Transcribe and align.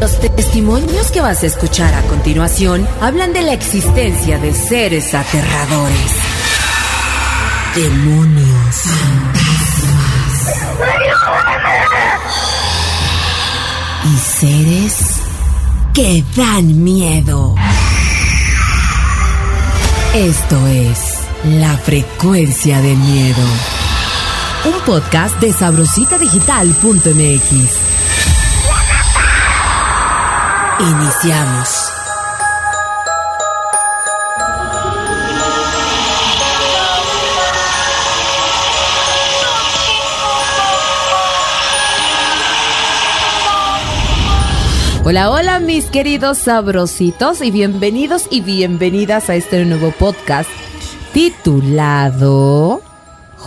Los 0.00 0.18
testimonios 0.18 1.12
que 1.12 1.20
vas 1.20 1.44
a 1.44 1.46
escuchar 1.46 1.94
a 1.94 2.02
continuación 2.08 2.84
hablan 3.00 3.32
de 3.32 3.42
la 3.42 3.52
existencia 3.52 4.38
de 4.38 4.52
seres 4.52 5.14
aterradores. 5.14 6.10
Demonios. 7.76 8.82
Y 14.04 14.18
seres 14.18 14.96
que 15.92 16.24
dan 16.34 16.82
miedo. 16.82 17.54
Esto 20.12 20.66
es 20.66 21.20
La 21.44 21.78
Frecuencia 21.78 22.80
del 22.80 22.96
Miedo. 22.96 23.46
Un 24.64 24.74
podcast 24.84 25.40
de 25.40 25.52
sabrositadigital.mx. 25.52 27.83
Iniciamos. 30.80 31.68
Hola, 45.04 45.30
hola 45.30 45.60
mis 45.60 45.86
queridos 45.86 46.38
sabrositos 46.38 47.40
y 47.40 47.52
bienvenidos 47.52 48.26
y 48.30 48.40
bienvenidas 48.40 49.30
a 49.30 49.36
este 49.36 49.64
nuevo 49.64 49.92
podcast 49.92 50.50
titulado 51.12 52.82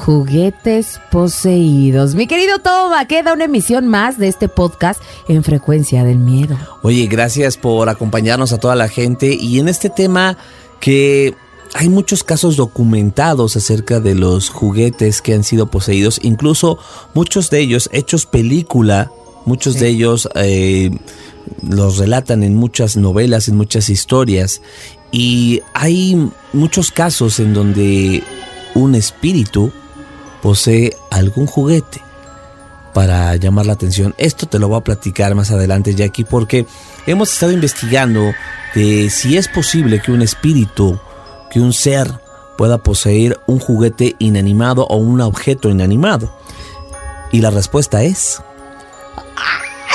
Juguetes 0.07 1.01
Poseídos. 1.11 2.15
Mi 2.15 2.27
querido 2.27 2.59
Toma, 2.59 3.05
queda 3.09 3.33
una 3.33 3.43
emisión 3.43 3.87
más 3.87 4.17
de 4.17 4.29
este 4.29 4.47
podcast 4.47 5.01
en 5.27 5.43
Frecuencia 5.43 6.05
del 6.05 6.17
Miedo. 6.17 6.57
Oye, 6.81 7.07
gracias 7.07 7.57
por 7.57 7.89
acompañarnos 7.89 8.53
a 8.53 8.57
toda 8.57 8.75
la 8.75 8.87
gente 8.87 9.33
y 9.37 9.59
en 9.59 9.67
este 9.67 9.89
tema 9.89 10.37
que 10.79 11.35
hay 11.73 11.89
muchos 11.89 12.23
casos 12.23 12.55
documentados 12.55 13.57
acerca 13.57 13.99
de 13.99 14.15
los 14.15 14.47
juguetes 14.47 15.21
que 15.21 15.33
han 15.33 15.43
sido 15.43 15.67
poseídos, 15.67 16.21
incluso 16.23 16.79
muchos 17.13 17.49
de 17.49 17.59
ellos 17.59 17.89
hechos 17.91 18.25
película, 18.25 19.11
muchos 19.45 19.73
Sí. 19.73 19.79
de 19.81 19.87
ellos 19.89 20.29
eh, 20.35 20.89
los 21.69 21.97
relatan 21.97 22.43
en 22.43 22.55
muchas 22.55 22.95
novelas, 22.95 23.49
en 23.49 23.57
muchas 23.57 23.89
historias 23.89 24.61
y 25.11 25.59
hay 25.73 26.29
muchos 26.53 26.91
casos 26.91 27.41
en 27.41 27.53
donde 27.53 28.23
un 28.73 28.95
espíritu 28.95 29.69
posee 30.41 30.95
algún 31.11 31.47
juguete 31.47 32.01
para 32.93 33.35
llamar 33.35 33.65
la 33.65 33.73
atención. 33.73 34.15
Esto 34.17 34.47
te 34.47 34.59
lo 34.59 34.69
voy 34.69 34.79
a 34.79 34.83
platicar 34.83 35.35
más 35.35 35.51
adelante, 35.51 35.93
Jackie, 35.93 36.23
porque 36.23 36.65
hemos 37.05 37.31
estado 37.31 37.51
investigando 37.51 38.33
de 38.73 39.09
si 39.09 39.37
es 39.37 39.47
posible 39.47 40.01
que 40.01 40.11
un 40.11 40.21
espíritu, 40.21 40.99
que 41.51 41.59
un 41.59 41.73
ser 41.73 42.11
pueda 42.57 42.79
poseer 42.79 43.39
un 43.45 43.59
juguete 43.59 44.15
inanimado 44.19 44.87
o 44.87 44.97
un 44.97 45.21
objeto 45.21 45.69
inanimado. 45.69 46.35
Y 47.31 47.41
la 47.41 47.51
respuesta 47.51 48.03
es... 48.03 48.41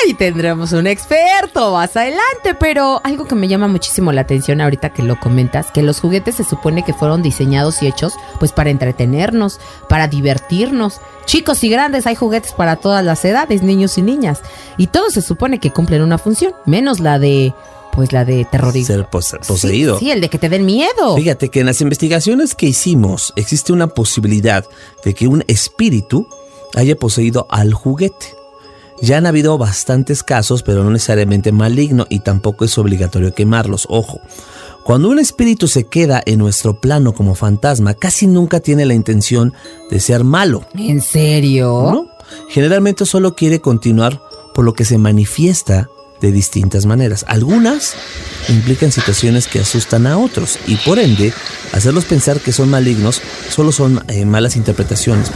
Ahí 0.05 0.15
tendremos 0.15 0.73
un 0.73 0.87
experto 0.87 1.73
más 1.75 1.97
adelante, 1.97 2.55
pero 2.59 3.01
algo 3.05 3.27
que 3.27 3.35
me 3.35 3.47
llama 3.47 3.69
muchísimo 3.69 4.11
la 4.13 4.23
atención 4.23 4.61
ahorita 4.61 4.91
que 4.93 5.03
lo 5.03 5.19
comentas, 5.21 5.71
que 5.71 5.83
los 5.83 6.01
juguetes 6.01 6.37
se 6.37 6.45
supone 6.45 6.85
que 6.85 6.93
fueron 6.95 7.23
diseñados 7.23 7.83
y 7.83 7.87
hechos 7.87 8.15
pues 8.41 8.53
para 8.53 8.71
entretenernos, 8.71 9.61
para 9.89 10.09
divertirnos. 10.09 11.01
Chicos 11.27 11.63
y 11.63 11.69
grandes 11.69 12.07
hay 12.07 12.15
juguetes 12.17 12.53
para 12.53 12.77
todas 12.77 13.05
las 13.05 13.25
edades, 13.25 13.63
niños 13.63 13.97
y 13.99 14.03
niñas, 14.03 14.41
y 14.77 14.89
todos 14.89 15.13
se 15.13 15.23
supone 15.23 15.61
que 15.61 15.71
cumplen 15.71 16.03
una 16.03 16.19
función, 16.19 16.53
menos 16.67 16.99
la 17.01 17.19
de 17.19 17.55
pues 17.93 18.11
la 18.13 18.25
de 18.25 18.47
terrorismo. 18.47 18.87
Ser 18.95 19.07
pose- 19.11 19.39
poseído. 19.47 19.99
Sí, 19.99 20.07
sí, 20.07 20.11
el 20.11 20.23
de 20.23 20.31
que 20.31 20.39
te 20.39 20.49
den 20.49 20.65
miedo. 20.65 21.15
Fíjate 21.15 21.51
que 21.51 21.61
en 21.61 21.67
las 21.67 21.81
investigaciones 21.83 22.55
que 22.55 22.65
hicimos 22.67 23.33
existe 23.37 23.71
una 23.73 23.87
posibilidad 23.89 24.65
de 25.05 25.13
que 25.15 25.29
un 25.29 25.45
espíritu 25.47 26.27
haya 26.75 26.97
poseído 26.97 27.47
al 27.51 27.75
juguete. 27.75 28.35
Ya 29.03 29.19
han 29.19 29.27
habido 29.27 29.59
bastantes 29.59 30.23
casos, 30.23 30.63
pero 30.63 30.85
no 30.85 30.91
necesariamente 30.91 31.53
maligno 31.53 32.07
y 32.09 32.21
tampoco 32.21 32.65
es 32.65 32.79
obligatorio 32.79 33.35
quemarlos. 33.35 33.87
Ojo, 33.91 34.21
cuando 34.85 35.11
un 35.11 35.19
espíritu 35.19 35.69
se 35.69 35.85
queda 35.85 36.23
en 36.25 36.39
nuestro 36.39 36.81
plano 36.81 37.13
como 37.13 37.35
fantasma, 37.35 37.95
casi 37.95 38.29
nunca 38.29 38.61
tiene 38.61 38.87
la 38.87 38.95
intención 38.95 39.53
de 39.91 40.01
ser 40.01 40.23
malo. 40.25 40.65
¿En 40.75 41.01
serio? 41.01 41.91
¿no? 41.93 42.07
Generalmente 42.49 43.05
solo 43.05 43.35
quiere 43.35 43.61
continuar 43.61 44.21
por 44.55 44.65
lo 44.65 44.73
que 44.73 44.85
se 44.85 44.99
manifiesta 44.99 45.89
de 46.21 46.33
distintas 46.33 46.87
maneras. 46.87 47.25
Algunas 47.29 47.95
implican 48.49 48.93
situaciones 48.93 49.49
que 49.49 49.61
asustan 49.61 50.07
a 50.07 50.17
otros 50.17 50.59
y 50.67 50.77
por 50.77 50.99
ende 50.99 51.33
hacerlos 51.73 52.05
pensar 52.05 52.41
que 52.41 52.53
son 52.53 52.71
malignos 52.71 53.21
solo 53.51 53.73
son 53.73 54.03
eh, 54.09 54.25
malas 54.25 54.57
interpretaciones. 54.57 55.31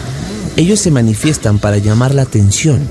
Ellos 0.56 0.80
se 0.80 0.90
manifiestan 0.90 1.58
para 1.58 1.78
llamar 1.78 2.14
la 2.14 2.22
atención, 2.22 2.88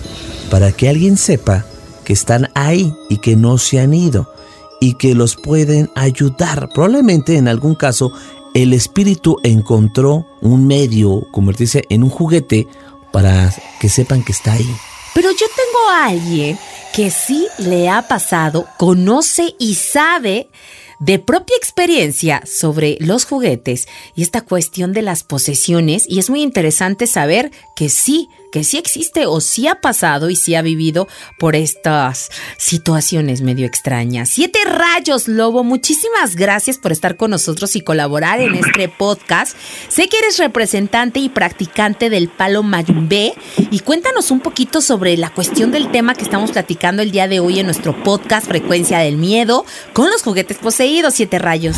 para 0.50 0.72
que 0.72 0.89
alguien 0.89 1.17
sepa 1.17 1.66
que 2.03 2.13
están 2.13 2.50
ahí 2.56 2.94
y 3.09 3.17
que 3.17 3.35
no 3.35 3.57
se 3.57 3.79
han 3.79 3.94
ido 3.94 4.31
y 4.79 4.94
que 4.95 5.16
los 5.16 5.35
pueden 5.35 5.89
ayudar. 5.95 6.69
Probablemente 6.73 7.38
en 7.38 7.47
algún 7.47 7.75
caso 7.75 8.11
el 8.53 8.73
espíritu 8.73 9.38
encontró 9.44 10.25
un 10.41 10.66
medio, 10.67 11.28
convertirse 11.31 11.84
en 11.89 12.03
un 12.03 12.09
juguete 12.09 12.67
para 13.11 13.53
que 13.79 13.89
sepan 13.89 14.23
que 14.23 14.31
está 14.31 14.53
ahí. 14.53 14.75
Pero 15.13 15.29
yo 15.31 15.45
tengo 15.55 15.89
a 15.91 16.05
alguien 16.07 16.57
que 16.94 17.09
sí 17.09 17.47
le 17.57 17.89
ha 17.89 18.07
pasado, 18.07 18.67
conoce 18.78 19.55
y 19.59 19.75
sabe 19.75 20.50
de 21.00 21.19
propia 21.19 21.57
experiencia 21.57 22.41
sobre 22.45 22.97
los 23.00 23.25
juguetes 23.25 23.88
y 24.16 24.22
esta 24.22 24.41
cuestión 24.41 24.94
de 24.94 25.01
las 25.01 25.23
posesiones 25.23 26.05
y 26.07 26.19
es 26.19 26.29
muy 26.29 26.41
interesante 26.41 27.07
saber 27.07 27.51
que 27.75 27.89
sí, 27.89 28.29
que 28.55 28.63
sí 28.63 28.77
existe 28.77 29.25
o 29.25 29.41
sí 29.41 29.67
ha 29.67 29.81
pasado 29.81 30.29
y 30.29 30.38
sí 30.38 30.55
ha 30.55 30.61
vivido 30.61 31.09
por 31.38 31.57
estas 31.57 32.29
situaciones 32.55 33.41
medio 33.41 33.67
extrañas. 33.67 34.29
Siete 34.29 34.59
rayos, 34.63 35.27
Lobo, 35.27 35.66
muchísimas 35.66 36.38
gracias 36.38 36.77
por 36.77 36.93
estar 36.93 37.17
con 37.17 37.31
nosotros 37.31 37.75
y 37.75 37.81
colaborar 37.81 38.39
en 38.39 38.55
este 38.55 38.88
podcast. 38.97 39.57
Sé 39.89 40.07
que 40.07 40.19
eres 40.19 40.38
representante 40.38 41.19
y 41.19 41.27
practicante 41.27 42.09
del 42.09 42.29
palo 42.29 42.63
mayumbé 42.63 43.33
y 43.57 43.79
cuéntanos 43.79 44.31
un 44.31 44.39
poquito 44.39 44.79
sobre 44.79 45.17
la 45.17 45.31
cuestión 45.31 45.72
del 45.72 45.91
tema 45.91 46.16
que 46.16 46.23
estamos 46.23 46.53
platicando 46.53 47.01
el 47.01 47.11
día 47.11 47.27
de 47.27 47.41
hoy 47.41 47.59
en 47.59 47.66
nuestro 47.66 48.05
podcast 48.05 48.47
Frecuencia 48.47 48.99
del 48.99 49.17
Miedo 49.17 49.66
con 49.91 50.09
los 50.09 50.23
juguetes 50.23 50.59
poseídos, 50.59 51.13
siete 51.16 51.39
rayos. 51.39 51.75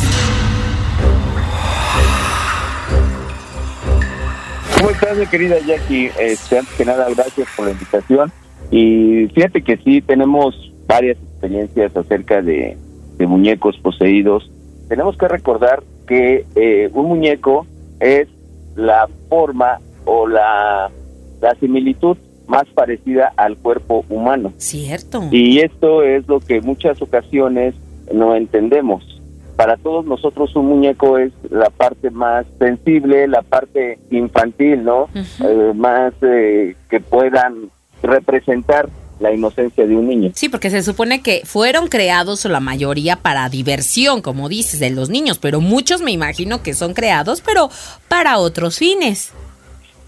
Estás, 5.08 5.18
mi 5.18 5.26
querida 5.26 5.58
Jackie? 5.66 6.10
Este, 6.18 6.58
antes 6.58 6.74
que 6.76 6.84
nada, 6.84 7.08
gracias 7.14 7.48
por 7.56 7.66
la 7.66 7.72
invitación. 7.72 8.32
Y 8.70 9.26
fíjate 9.34 9.62
que 9.62 9.76
sí, 9.78 10.02
tenemos 10.02 10.54
varias 10.86 11.16
experiencias 11.18 11.96
acerca 11.96 12.42
de, 12.42 12.76
de 13.16 13.26
muñecos 13.26 13.76
poseídos. 13.78 14.50
Tenemos 14.88 15.16
que 15.16 15.28
recordar 15.28 15.82
que 16.06 16.44
eh, 16.54 16.90
un 16.92 17.06
muñeco 17.06 17.66
es 18.00 18.28
la 18.76 19.08
forma 19.28 19.78
o 20.04 20.26
la, 20.26 20.90
la 21.40 21.54
similitud 21.56 22.16
más 22.46 22.66
parecida 22.74 23.32
al 23.36 23.56
cuerpo 23.56 24.04
humano. 24.08 24.52
Cierto. 24.56 25.22
Y 25.30 25.60
esto 25.60 26.02
es 26.02 26.26
lo 26.28 26.40
que 26.40 26.60
muchas 26.60 27.00
ocasiones 27.02 27.74
no 28.12 28.34
entendemos. 28.34 29.17
Para 29.58 29.76
todos 29.76 30.06
nosotros 30.06 30.54
un 30.54 30.66
muñeco 30.66 31.18
es 31.18 31.32
la 31.50 31.68
parte 31.68 32.10
más 32.10 32.46
sensible, 32.60 33.26
la 33.26 33.42
parte 33.42 33.98
infantil, 34.08 34.84
¿no? 34.84 35.08
Eh, 35.16 35.72
más 35.74 36.12
eh, 36.22 36.76
que 36.88 37.00
puedan 37.00 37.68
representar 38.00 38.88
la 39.18 39.32
inocencia 39.32 39.84
de 39.84 39.96
un 39.96 40.06
niño. 40.06 40.30
Sí, 40.32 40.48
porque 40.48 40.70
se 40.70 40.84
supone 40.84 41.22
que 41.22 41.42
fueron 41.44 41.88
creados 41.88 42.44
la 42.44 42.60
mayoría 42.60 43.16
para 43.16 43.48
diversión, 43.48 44.22
como 44.22 44.48
dices, 44.48 44.78
de 44.78 44.90
los 44.90 45.10
niños, 45.10 45.40
pero 45.40 45.60
muchos 45.60 46.02
me 46.02 46.12
imagino 46.12 46.62
que 46.62 46.72
son 46.72 46.94
creados, 46.94 47.40
pero 47.40 47.68
para 48.06 48.38
otros 48.38 48.78
fines. 48.78 49.32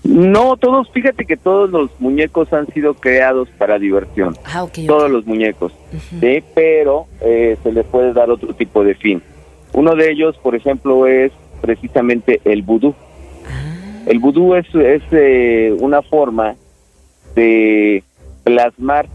No, 0.05 0.56
todos, 0.58 0.88
fíjate 0.93 1.26
que 1.26 1.37
todos 1.37 1.70
los 1.70 1.91
muñecos 1.99 2.52
han 2.52 2.69
sido 2.69 2.94
creados 2.94 3.49
para 3.58 3.81
diversión. 3.81 4.37
Ah, 4.44 4.62
ok. 4.62 4.79
ok. 4.79 4.87
todos 4.87 5.11
los 5.11 5.26
muñecos. 5.26 5.73
¿sí? 6.20 6.44
Pero 6.55 7.08
eh, 7.20 7.58
se 7.64 7.73
le 7.73 7.82
puede 7.82 8.12
dar 8.12 8.31
otro 8.31 8.55
tipo 8.55 8.85
de 8.85 8.94
fin. 8.94 9.20
Uno 9.72 9.94
de 9.94 10.11
ellos, 10.11 10.37
por 10.38 10.55
ejemplo, 10.55 11.06
es 11.06 11.32
precisamente 11.61 12.40
el 12.44 12.62
vudú. 12.62 12.94
El 14.06 14.19
vudú 14.19 14.55
es, 14.55 14.67
es 14.75 15.02
eh, 15.12 15.76
una 15.81 16.02
forma 16.02 16.56
de 17.34 18.02
plasmar 18.44 19.06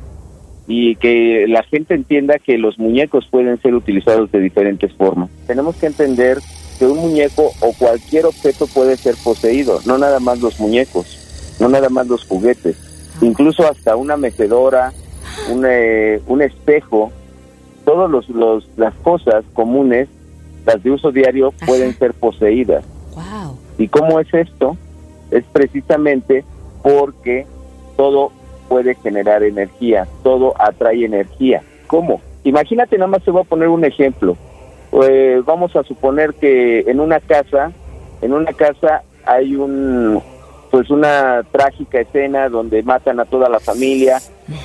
y 0.68 0.96
que 0.96 1.46
la 1.48 1.64
gente 1.64 1.94
entienda 1.94 2.40
que 2.40 2.58
los 2.58 2.80
muñecos 2.80 3.28
pueden 3.30 3.62
ser 3.62 3.76
utilizados 3.76 4.32
de 4.32 4.40
diferentes 4.40 4.94
formas. 4.94 5.30
Tenemos 5.48 5.76
que 5.76 5.88
entender 5.88 6.40
que 6.80 6.86
un 6.86 6.98
muñeco 7.00 7.52
o 7.62 7.74
cualquier 7.78 8.26
objeto 8.26 8.68
puede 8.68 8.98
ser 8.98 9.16
poseído, 9.24 9.80
no 9.86 9.98
nada 9.98 10.20
más 10.20 10.40
los 10.42 10.60
muñecos, 10.60 11.56
no 11.60 11.70
nada 11.70 11.90
más 11.90 12.08
los 12.08 12.26
juguetes, 12.26 12.78
incluso 13.22 13.68
hasta 13.70 13.96
una 13.96 14.18
mecedora, 14.18 14.92
un, 15.52 15.66
eh, 15.68 16.20
un 16.28 16.42
espejo, 16.42 17.12
todas 17.86 18.10
los, 18.10 18.28
las 18.78 18.94
cosas 18.96 19.46
comunes, 19.54 20.10
las 20.66 20.84
de 20.84 20.92
uso 20.92 21.12
diario, 21.12 21.54
pueden 21.66 21.94
ser 21.98 22.14
poseídas. 22.14 22.84
Wow. 23.14 23.58
¿Y 23.78 23.88
cómo 23.88 24.20
es 24.20 24.34
esto? 24.34 24.78
Es 25.32 25.44
precisamente 25.52 26.44
porque 26.84 27.46
todo 27.98 28.32
puede 28.68 28.96
generar 28.96 29.44
energía, 29.44 30.08
todo 30.24 30.54
atrae 30.60 31.06
energía. 31.06 31.62
¿Cómo? 31.88 32.22
Imagínate, 32.44 32.98
nada 32.98 33.08
más 33.08 33.24
te 33.24 33.32
voy 33.32 33.42
a 33.42 33.46
poner 33.46 33.68
un 33.68 33.86
ejemplo. 33.86 34.38
Eh, 35.04 35.42
vamos 35.46 35.76
a 35.76 35.84
suponer 35.84 36.34
que 36.36 36.82
en 36.82 37.00
una 37.00 37.20
casa, 37.20 37.72
en 38.22 38.34
una 38.34 38.54
casa 38.54 39.04
hay 39.26 39.56
un, 39.56 40.22
pues 40.72 40.90
una 40.90 41.44
trágica 41.52 42.00
escena 42.00 42.50
donde 42.50 42.84
matan 42.84 43.20
a 43.20 43.26
toda 43.26 43.50
la 43.50 43.60
familia 43.60 44.20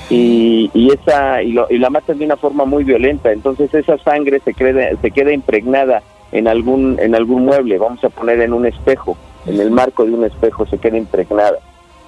y, 0.08 0.70
y 0.74 0.90
esa 0.92 1.42
y, 1.42 1.52
lo, 1.52 1.66
y, 1.70 1.78
la 1.78 1.90
matan 1.90 2.18
de 2.18 2.24
una 2.26 2.36
forma 2.36 2.64
muy 2.64 2.84
violenta. 2.84 3.32
Entonces 3.32 3.72
esa 3.74 3.98
sangre 3.98 4.40
se 4.44 4.54
queda 4.54 4.90
se 5.00 5.10
queda 5.10 5.32
impregnada 5.32 6.02
en 6.32 6.48
algún 6.48 6.98
en 7.00 7.14
algún 7.14 7.44
mueble 7.44 7.78
vamos 7.78 8.02
a 8.04 8.10
poner 8.10 8.40
en 8.40 8.52
un 8.52 8.66
espejo 8.66 9.16
en 9.46 9.58
el 9.58 9.70
marco 9.70 10.04
de 10.04 10.12
un 10.12 10.24
espejo 10.24 10.66
se 10.66 10.78
queda 10.78 10.98
impregnada. 10.98 11.58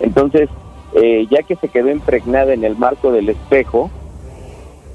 Entonces 0.01 0.49
eh, 0.95 1.27
ya 1.31 1.43
que 1.43 1.57
se 1.57 1.69
quedó 1.69 1.91
impregnada 1.91 2.53
en 2.53 2.65
el 2.65 2.77
marco 2.77 3.13
del 3.13 3.29
espejo 3.29 3.91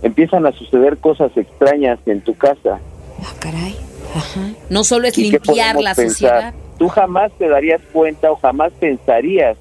empiezan 0.04 0.46
a 0.46 0.52
suceder 0.52 0.98
cosas 0.98 1.36
extrañas 1.36 2.00
en 2.06 2.22
tu 2.22 2.36
casa. 2.36 2.80
Ah 3.22 3.34
caray. 3.40 3.76
Ajá. 4.16 4.40
no 4.70 4.84
solo 4.84 5.08
es 5.08 5.18
limpiar 5.18 5.76
la 5.76 5.94
pensar? 5.94 6.10
sociedad 6.10 6.54
tú 6.78 6.88
jamás 6.88 7.32
te 7.38 7.48
darías 7.48 7.82
cuenta 7.92 8.32
o 8.32 8.36
jamás 8.36 8.72
pensarías 8.80 9.58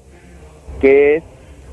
que 0.79 1.17
es 1.17 1.23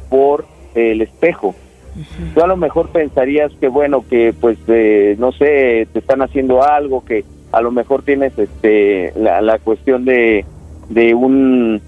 por 0.08 0.46
el 0.74 1.02
espejo. 1.02 1.48
Uh 1.48 2.00
-huh. 2.00 2.34
Tú 2.34 2.40
a 2.42 2.46
lo 2.46 2.56
mejor 2.56 2.88
pensarías 2.88 3.52
que 3.60 3.68
bueno, 3.68 4.04
que 4.08 4.34
pues 4.38 4.58
eh, 4.68 5.16
no 5.18 5.32
sé, 5.32 5.86
te 5.92 5.98
están 5.98 6.22
haciendo 6.22 6.62
algo, 6.62 7.04
que 7.04 7.24
a 7.52 7.60
lo 7.60 7.70
mejor 7.70 8.02
tienes 8.02 8.36
este 8.38 9.12
la, 9.16 9.40
la 9.40 9.58
cuestión 9.58 10.04
de, 10.04 10.44
de 10.88 11.14
un 11.14 11.80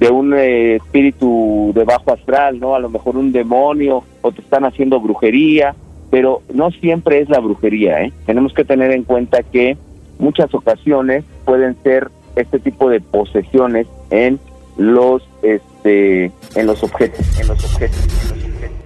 de 0.00 0.10
un 0.10 0.34
eh, 0.34 0.76
espíritu 0.76 1.70
de 1.76 1.84
bajo 1.84 2.12
astral, 2.12 2.58
¿no? 2.58 2.74
A 2.74 2.80
lo 2.80 2.90
mejor 2.90 3.16
un 3.16 3.30
demonio 3.30 4.02
o 4.20 4.32
te 4.32 4.40
están 4.40 4.64
haciendo 4.64 4.98
brujería, 5.00 5.76
pero 6.10 6.42
no 6.52 6.72
siempre 6.72 7.20
es 7.20 7.28
la 7.28 7.38
brujería, 7.38 8.02
¿eh? 8.02 8.12
Tenemos 8.26 8.52
que 8.52 8.64
tener 8.64 8.90
en 8.90 9.04
cuenta 9.04 9.44
que 9.44 9.76
muchas 10.18 10.52
ocasiones 10.54 11.24
pueden 11.44 11.76
ser 11.84 12.10
este 12.34 12.58
tipo 12.58 12.88
de 12.88 13.00
posesiones 13.00 13.86
en 14.10 14.40
los 14.76 15.22
este 15.42 16.32
en 16.56 16.66
los 16.66 16.82
objetos 16.82 17.40
en 17.40 17.46
los 17.48 17.64
objetos, 17.64 18.00
en 18.00 18.02
los 18.02 18.04
objetos. 18.04 18.21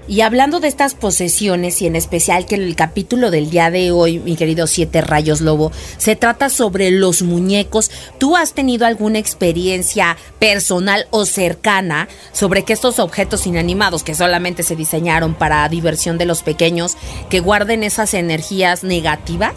Y 0.08 0.20
hablando 0.20 0.60
de 0.60 0.68
estas 0.68 0.94
posesiones 0.94 1.82
y 1.82 1.86
en 1.86 1.96
especial 1.96 2.46
que 2.46 2.54
el 2.54 2.76
capítulo 2.76 3.30
del 3.30 3.50
día 3.50 3.70
de 3.70 3.90
hoy 3.90 4.18
mi 4.18 4.36
querido 4.36 4.66
siete 4.66 5.00
rayos 5.00 5.40
lobo 5.40 5.72
se 5.96 6.16
trata 6.16 6.48
sobre 6.48 6.90
los 6.90 7.22
muñecos 7.22 7.90
tú 8.18 8.36
has 8.36 8.54
tenido 8.54 8.86
alguna 8.86 9.18
experiencia 9.18 10.16
personal 10.38 11.06
o 11.10 11.24
cercana 11.24 12.08
sobre 12.32 12.64
que 12.64 12.72
estos 12.72 12.98
objetos 12.98 13.46
inanimados 13.46 14.02
que 14.02 14.14
solamente 14.14 14.62
se 14.62 14.76
diseñaron 14.76 15.34
para 15.34 15.68
diversión 15.68 16.18
de 16.18 16.26
los 16.26 16.42
pequeños 16.42 16.96
que 17.30 17.40
guarden 17.40 17.82
esas 17.82 18.14
energías 18.14 18.84
negativas 18.84 19.54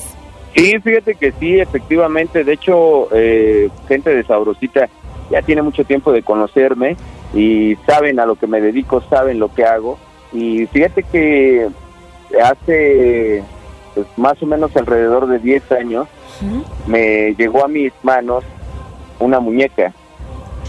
Sí, 0.55 0.79
fíjate 0.79 1.15
que 1.15 1.31
sí, 1.39 1.59
efectivamente. 1.59 2.43
De 2.43 2.53
hecho, 2.53 3.07
eh, 3.13 3.69
gente 3.87 4.13
de 4.13 4.23
Sabrosita 4.23 4.89
ya 5.29 5.41
tiene 5.41 5.61
mucho 5.61 5.83
tiempo 5.83 6.11
de 6.11 6.23
conocerme 6.23 6.97
y 7.33 7.75
saben 7.85 8.19
a 8.19 8.25
lo 8.25 8.35
que 8.35 8.47
me 8.47 8.59
dedico, 8.59 9.01
saben 9.09 9.39
lo 9.39 9.53
que 9.53 9.63
hago. 9.63 9.99
Y 10.31 10.65
fíjate 10.67 11.03
que 11.03 11.69
hace 12.43 13.43
pues, 13.95 14.07
más 14.17 14.41
o 14.41 14.45
menos 14.45 14.75
alrededor 14.75 15.27
de 15.27 15.39
10 15.39 15.71
años 15.71 16.07
me 16.87 17.33
llegó 17.35 17.65
a 17.65 17.67
mis 17.67 17.91
manos 18.03 18.43
una 19.19 19.39
muñeca, 19.39 19.93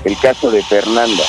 el 0.04 0.18
caso 0.18 0.50
de 0.50 0.62
Fernanda. 0.62 1.22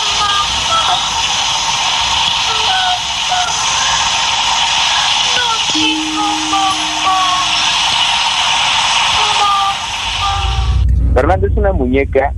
Fernanda 11.13 11.47
es 11.47 11.57
una 11.57 11.73
muñeca, 11.73 12.33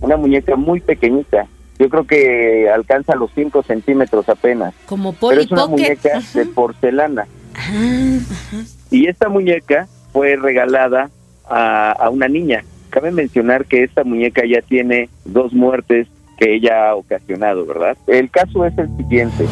una 0.00 0.16
muñeca 0.16 0.56
muy 0.56 0.80
pequeñita. 0.80 1.46
Yo 1.78 1.88
creo 1.90 2.06
que 2.06 2.70
alcanza 2.70 3.14
los 3.14 3.30
5 3.34 3.62
centímetros 3.64 4.28
apenas. 4.28 4.74
como 4.86 5.12
Pero 5.12 5.40
es 5.40 5.50
una 5.50 5.66
muñeca 5.66 6.18
Ajá. 6.18 6.38
de 6.38 6.46
porcelana. 6.46 7.26
Ah, 7.54 8.18
ajá. 8.30 8.56
Y 8.90 9.06
esta 9.08 9.28
muñeca 9.28 9.86
fue 10.12 10.36
regalada 10.36 11.10
a, 11.48 11.92
a 11.92 12.10
una 12.10 12.28
niña. 12.28 12.64
Cabe 12.90 13.10
mencionar 13.10 13.66
que 13.66 13.84
esta 13.84 14.04
muñeca 14.04 14.42
ya 14.46 14.62
tiene 14.62 15.10
dos 15.24 15.52
muertes 15.52 16.06
que 16.38 16.54
ella 16.54 16.90
ha 16.90 16.94
ocasionado, 16.94 17.66
¿verdad? 17.66 17.96
El 18.06 18.30
caso 18.30 18.64
es 18.64 18.76
el 18.78 18.88
siguiente. 18.96 19.46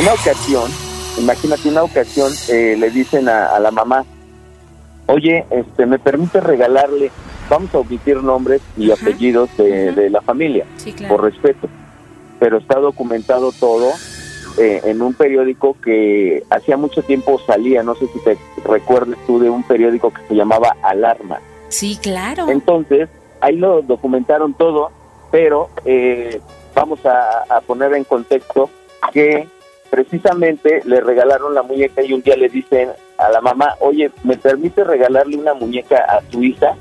Una 0.00 0.12
ocasión, 0.12 0.70
imagínate 1.18 1.68
una 1.68 1.82
ocasión, 1.82 2.32
eh, 2.48 2.76
le 2.78 2.90
dicen 2.90 3.28
a, 3.28 3.46
a 3.48 3.58
la 3.58 3.70
mamá, 3.72 4.04
oye, 5.06 5.44
este, 5.50 5.86
¿me 5.86 5.98
permite 5.98 6.40
regalarle? 6.40 7.10
Vamos 7.48 7.74
a 7.74 7.78
omitir 7.78 8.22
nombres 8.22 8.60
y 8.76 8.90
Ajá, 8.90 9.00
apellidos 9.02 9.48
de, 9.56 9.92
de 9.92 10.10
la 10.10 10.20
familia 10.20 10.64
sí 10.76 10.92
claro 10.92 11.16
por 11.16 11.24
respeto. 11.24 11.68
Pero 12.38 12.58
está 12.58 12.78
documentado 12.78 13.52
todo 13.52 13.90
eh, 14.58 14.80
en 14.84 15.02
un 15.02 15.14
periódico 15.14 15.76
que 15.82 16.42
hacía 16.50 16.76
mucho 16.76 17.02
tiempo 17.02 17.40
salía, 17.46 17.82
no 17.82 17.94
sé 17.94 18.06
si 18.08 18.18
te 18.20 18.36
recuerdas 18.64 19.16
tú 19.26 19.38
de 19.38 19.50
un 19.50 19.62
periódico 19.62 20.12
que 20.12 20.20
se 20.28 20.34
llamaba 20.34 20.76
Alarma. 20.82 21.40
sí 21.68 21.98
claro 22.02 22.48
Entonces, 22.48 23.08
ahí 23.40 23.56
lo 23.56 23.82
documentaron 23.82 24.54
todo, 24.54 24.90
pero 25.30 25.68
eh, 25.84 26.40
vamos 26.74 27.04
a, 27.06 27.44
a 27.48 27.60
poner 27.60 27.92
en 27.94 28.04
contexto 28.04 28.68
que 29.12 29.48
precisamente 29.90 30.82
le 30.84 31.00
regalaron 31.00 31.54
la 31.54 31.62
muñeca 31.62 32.02
y 32.02 32.12
un 32.12 32.22
día 32.22 32.36
le 32.36 32.48
dicen 32.48 32.90
a 33.16 33.30
la 33.30 33.40
mamá, 33.40 33.74
oye, 33.80 34.10
¿me 34.24 34.36
permite 34.36 34.84
regalarle 34.84 35.36
una 35.36 35.54
muñeca 35.54 36.04
a 36.08 36.20
tu 36.20 36.42
hija? 36.42 36.76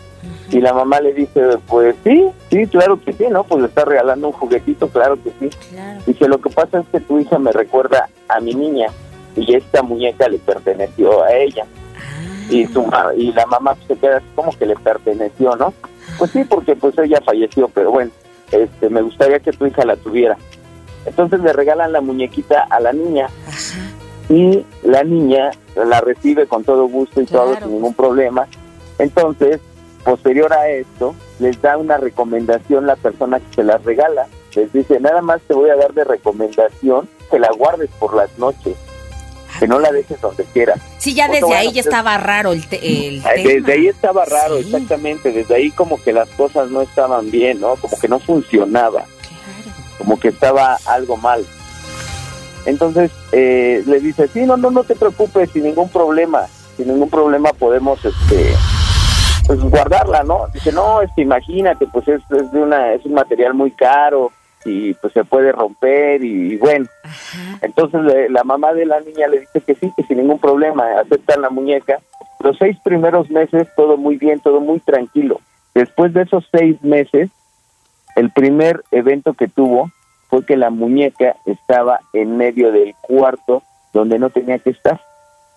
Y 0.50 0.62
la 0.62 0.74
mamá 0.74 1.02
le 1.02 1.14
dice, 1.14 1.58
pues 1.68 1.96
sí, 2.04 2.28
sí, 2.50 2.68
claro 2.68 3.00
que 3.04 3.12
sí, 3.14 3.26
¿no? 3.30 3.44
Pues 3.44 3.62
le 3.62 3.68
está 3.68 3.84
regalando 3.84 4.28
un 4.28 4.34
juguetito, 4.34 4.88
claro 4.88 5.18
que 5.22 5.32
sí. 5.40 5.50
claro 5.72 6.00
Dice, 6.06 6.28
lo 6.28 6.40
que 6.40 6.50
pasa 6.50 6.80
es 6.80 6.88
que 6.88 7.02
tu 7.02 7.20
hija 7.20 7.38
me 7.38 7.52
recuerda 7.52 8.10
a 8.30 8.40
mi 8.40 8.54
niña 8.54 8.88
y 9.36 9.56
esta 9.56 9.84
muñeca 9.84 10.28
le 10.30 10.38
perteneció 10.40 11.24
a 11.24 11.34
ella. 11.34 11.66
Ah, 11.96 12.44
Y, 12.50 12.66
su 12.68 12.90
y 13.18 13.34
la 13.34 13.46
mamá 13.46 13.76
se 13.88 13.96
queda 13.98 14.18
así 14.18 14.26
como 14.36 14.52
que 14.58 14.66
le 14.66 14.76
perteneció, 14.76 15.56
¿no? 15.56 15.74
Pues 16.18 16.32
sí, 16.32 16.44
porque 16.46 16.76
pues 16.76 16.98
ella 16.98 17.22
falleció, 17.24 17.68
pero 17.68 17.92
bueno, 17.92 18.12
este, 18.52 18.90
me 18.90 19.02
gustaría 19.02 19.40
que 19.40 19.52
tu 19.52 19.66
hija 19.66 19.84
la 19.86 19.98
tuviera. 19.98 20.38
Entonces 21.06 21.42
le 21.42 21.54
regalan 21.54 21.92
la 21.92 22.02
muñequita 22.02 22.68
a 22.70 22.80
la 22.80 22.94
niña 22.94 23.30
ajá. 23.48 24.34
y 24.34 24.66
la 24.84 25.04
niña 25.04 25.52
la 25.76 26.02
recibe 26.02 26.48
con 26.48 26.64
todo 26.64 26.88
gusto 26.88 27.22
y 27.22 27.26
todo 27.26 27.56
sin 27.56 27.72
ningún 27.72 27.94
problema. 27.94 28.48
Entonces, 29.00 29.62
posterior 30.12 30.54
a 30.54 30.70
esto, 30.70 31.14
les 31.40 31.62
da 31.62 31.76
una 31.76 31.98
recomendación 31.98 32.88
la 32.88 32.96
persona 32.96 33.40
que 33.42 33.56
se 33.56 33.64
las 33.64 33.84
regala. 33.84 34.28
Les 34.56 34.72
dice, 34.72 35.02
nada 35.02 35.22
más 35.22 35.42
te 35.48 35.54
voy 35.54 35.70
a 35.70 35.76
dar 35.76 35.94
de 35.94 36.06
recomendación 36.06 37.10
que 37.30 37.38
la 37.40 37.50
guardes 37.52 37.90
por 38.00 38.16
las 38.16 38.30
noches, 38.40 38.76
que 39.60 39.68
no 39.68 39.80
la 39.80 39.92
dejes 39.92 40.22
donde 40.22 40.46
quieras. 40.46 40.80
Sí, 40.98 41.14
ya 41.14 41.28
desde 41.28 41.54
ahí 41.54 41.68
ya 41.68 41.84
pues, 41.84 41.88
estaba 41.88 42.18
raro 42.18 42.54
el, 42.54 42.66
te- 42.68 43.08
el 43.08 43.22
Ah, 43.26 43.32
tema. 43.36 43.50
Desde 43.50 43.74
ahí 43.74 43.88
estaba 43.88 44.24
raro, 44.24 44.58
Sí, 44.60 44.64
exactamente. 44.74 45.32
Desde 45.34 45.56
ahí 45.56 45.72
como 45.72 46.02
que 46.02 46.14
las 46.14 46.30
cosas 46.30 46.70
no 46.72 46.82
estaban 46.82 47.30
bien, 47.30 47.60
¿no? 47.60 47.76
Como 47.76 48.00
que 48.00 48.08
no 48.08 48.20
funcionaba, 48.20 49.02
Claro. 49.04 49.98
como 49.98 50.18
que 50.20 50.30
estaba 50.30 50.78
algo 50.86 51.18
mal. 51.18 51.46
Entonces 52.66 53.12
eh, 53.34 53.84
le 53.86 54.00
dice, 54.00 54.30
sí, 54.30 54.42
no, 54.46 54.56
no, 54.56 54.72
no 54.72 54.86
te 54.86 54.96
preocupes, 54.96 55.50
sin 55.52 55.64
ningún 55.64 55.90
problema, 55.90 56.48
sin 56.78 56.88
ningún 56.88 57.10
problema 57.10 57.52
podemos, 57.52 58.00
este, 58.06 58.54
pues 59.48 59.60
guardarla, 59.62 60.24
¿no? 60.24 60.48
Dice, 60.54 60.72
no, 60.72 61.02
este, 61.02 61.22
imagínate, 61.22 61.88
pues 61.88 62.08
es, 62.08 62.22
es 62.32 62.52
de 62.52 62.62
una, 62.62 62.94
es 62.94 63.06
un 63.06 63.14
material 63.14 63.54
muy 63.54 63.72
caro 63.72 64.32
y 64.66 64.94
pues 64.96 65.14
se 65.14 65.24
puede 65.24 65.52
romper 65.54 66.24
y, 66.24 66.54
y 66.54 66.58
bueno, 66.58 66.86
Ajá. 67.04 67.60
entonces 67.62 68.02
le- 68.02 68.30
la 68.30 68.44
mamá 68.44 68.74
de 68.74 68.86
la 68.86 69.00
niña 69.00 69.28
le 69.28 69.40
dice 69.42 69.62
que 69.62 69.76
sí, 69.76 69.92
que 69.96 70.04
sin 70.04 70.18
ningún 70.18 70.40
problema, 70.40 70.86
aceptan 71.00 71.42
la 71.42 71.50
muñeca. 71.50 72.00
Los 72.42 72.58
seis 72.58 72.78
primeros 72.84 73.30
meses 73.30 73.68
todo 73.76 73.96
muy 73.98 74.18
bien, 74.18 74.40
todo 74.42 74.60
muy 74.60 74.80
tranquilo. 74.80 75.40
Después 75.74 76.14
de 76.14 76.24
esos 76.24 76.46
seis 76.52 76.82
meses, 76.84 77.30
el 78.16 78.30
primer 78.32 78.84
evento 78.92 79.34
que 79.34 79.48
tuvo 79.48 79.90
fue 80.30 80.46
que 80.46 80.58
la 80.58 80.70
muñeca 80.70 81.36
estaba 81.46 82.02
en 82.14 82.36
medio 82.36 82.72
del 82.72 82.94
cuarto 83.02 83.64
donde 83.94 84.20
no 84.20 84.30
tenía 84.30 84.60
que 84.60 84.72
estar. 84.72 85.00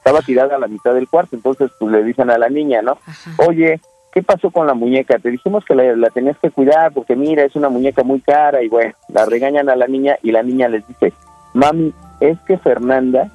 Estaba 0.00 0.22
tirada 0.22 0.56
a 0.56 0.58
la 0.58 0.66
mitad 0.66 0.94
del 0.94 1.08
cuarto, 1.08 1.36
entonces 1.36 1.70
pues 1.78 1.92
le 1.92 2.02
dicen 2.02 2.30
a 2.30 2.38
la 2.38 2.48
niña, 2.48 2.80
¿no? 2.80 2.96
Ajá. 3.06 3.32
Oye, 3.46 3.80
¿qué 4.12 4.22
pasó 4.22 4.50
con 4.50 4.66
la 4.66 4.72
muñeca? 4.72 5.18
Te 5.18 5.30
dijimos 5.30 5.62
que 5.64 5.74
la, 5.74 5.94
la 5.94 6.08
tenías 6.08 6.38
que 6.38 6.50
cuidar 6.50 6.92
porque 6.92 7.14
mira, 7.16 7.44
es 7.44 7.54
una 7.54 7.68
muñeca 7.68 8.02
muy 8.02 8.20
cara 8.20 8.62
y 8.62 8.68
bueno, 8.68 8.94
la 9.08 9.26
regañan 9.26 9.68
a 9.68 9.76
la 9.76 9.86
niña 9.86 10.16
y 10.22 10.32
la 10.32 10.42
niña 10.42 10.68
les 10.68 10.86
dice, 10.88 11.12
mami, 11.52 11.92
es 12.20 12.38
que 12.46 12.56
Fernanda, 12.56 13.30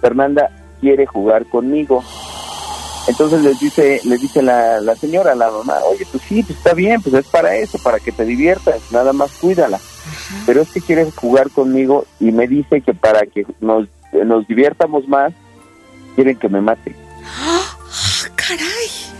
Fernanda 0.00 0.50
quiere 0.80 1.06
jugar 1.06 1.46
conmigo. 1.46 2.02
Entonces 3.08 3.42
les 3.42 3.58
dice, 3.58 4.00
les 4.04 4.20
dice 4.20 4.42
la, 4.42 4.80
la 4.80 4.94
señora, 4.94 5.34
la 5.34 5.50
mamá, 5.50 5.78
oye, 5.90 6.06
pues 6.10 6.22
sí, 6.22 6.42
pues 6.42 6.56
está 6.56 6.72
bien, 6.72 7.02
pues 7.02 7.14
es 7.14 7.26
para 7.26 7.56
eso, 7.56 7.78
para 7.82 7.98
que 7.98 8.12
te 8.12 8.24
diviertas, 8.24 8.80
nada 8.92 9.12
más 9.12 9.32
cuídala. 9.38 9.80
Pero 10.46 10.62
es 10.62 10.70
que 10.70 10.80
quiere 10.80 11.10
jugar 11.10 11.50
conmigo 11.50 12.04
y 12.20 12.30
me 12.32 12.46
dice 12.46 12.80
que 12.80 12.94
para 12.94 13.26
que 13.26 13.44
nos, 13.60 13.88
nos 14.12 14.46
diviértamos 14.46 15.08
más, 15.08 15.32
quieren 16.14 16.36
que 16.36 16.48
me 16.48 16.60
mate. 16.60 16.94
¡Ah, 17.24 17.76
¡Caray! 18.36 19.12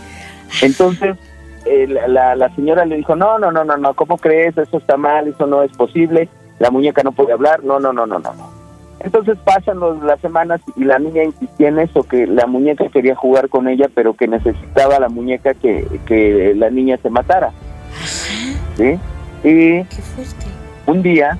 Entonces, 0.61 1.17
eh, 1.65 1.87
la, 2.07 2.35
la 2.35 2.55
señora 2.55 2.85
le 2.85 2.97
dijo, 2.97 3.15
no, 3.15 3.39
no, 3.39 3.51
no, 3.51 3.63
no, 3.63 3.77
no, 3.77 3.93
¿cómo 3.93 4.17
crees? 4.17 4.57
Eso 4.57 4.77
está 4.77 4.97
mal, 4.97 5.27
eso 5.27 5.47
no 5.47 5.63
es 5.63 5.71
posible, 5.71 6.29
la 6.59 6.69
muñeca 6.69 7.03
no 7.03 7.11
puede 7.11 7.33
hablar, 7.33 7.63
no, 7.63 7.79
no, 7.79 7.93
no, 7.93 8.05
no, 8.05 8.19
no. 8.19 8.63
Entonces 8.99 9.37
pasan 9.43 9.79
los, 9.79 10.01
las 10.03 10.19
semanas 10.21 10.61
y 10.77 10.85
la 10.85 10.97
niña 10.97 11.23
insistía 11.23 11.67
en 11.67 11.79
eso, 11.79 12.03
que 12.03 12.25
la 12.25 12.47
muñeca 12.47 12.87
quería 12.89 13.15
jugar 13.15 13.49
con 13.49 13.67
ella, 13.67 13.89
pero 13.93 14.13
que 14.13 14.27
necesitaba 14.27 14.99
la 14.99 15.09
muñeca 15.09 15.53
que, 15.53 15.85
que 16.05 16.53
la 16.55 16.69
niña 16.69 16.97
se 17.01 17.09
matara. 17.09 17.51
¿Sí? 18.77 18.97
Y 19.43 19.85
un 20.89 21.03
día 21.03 21.37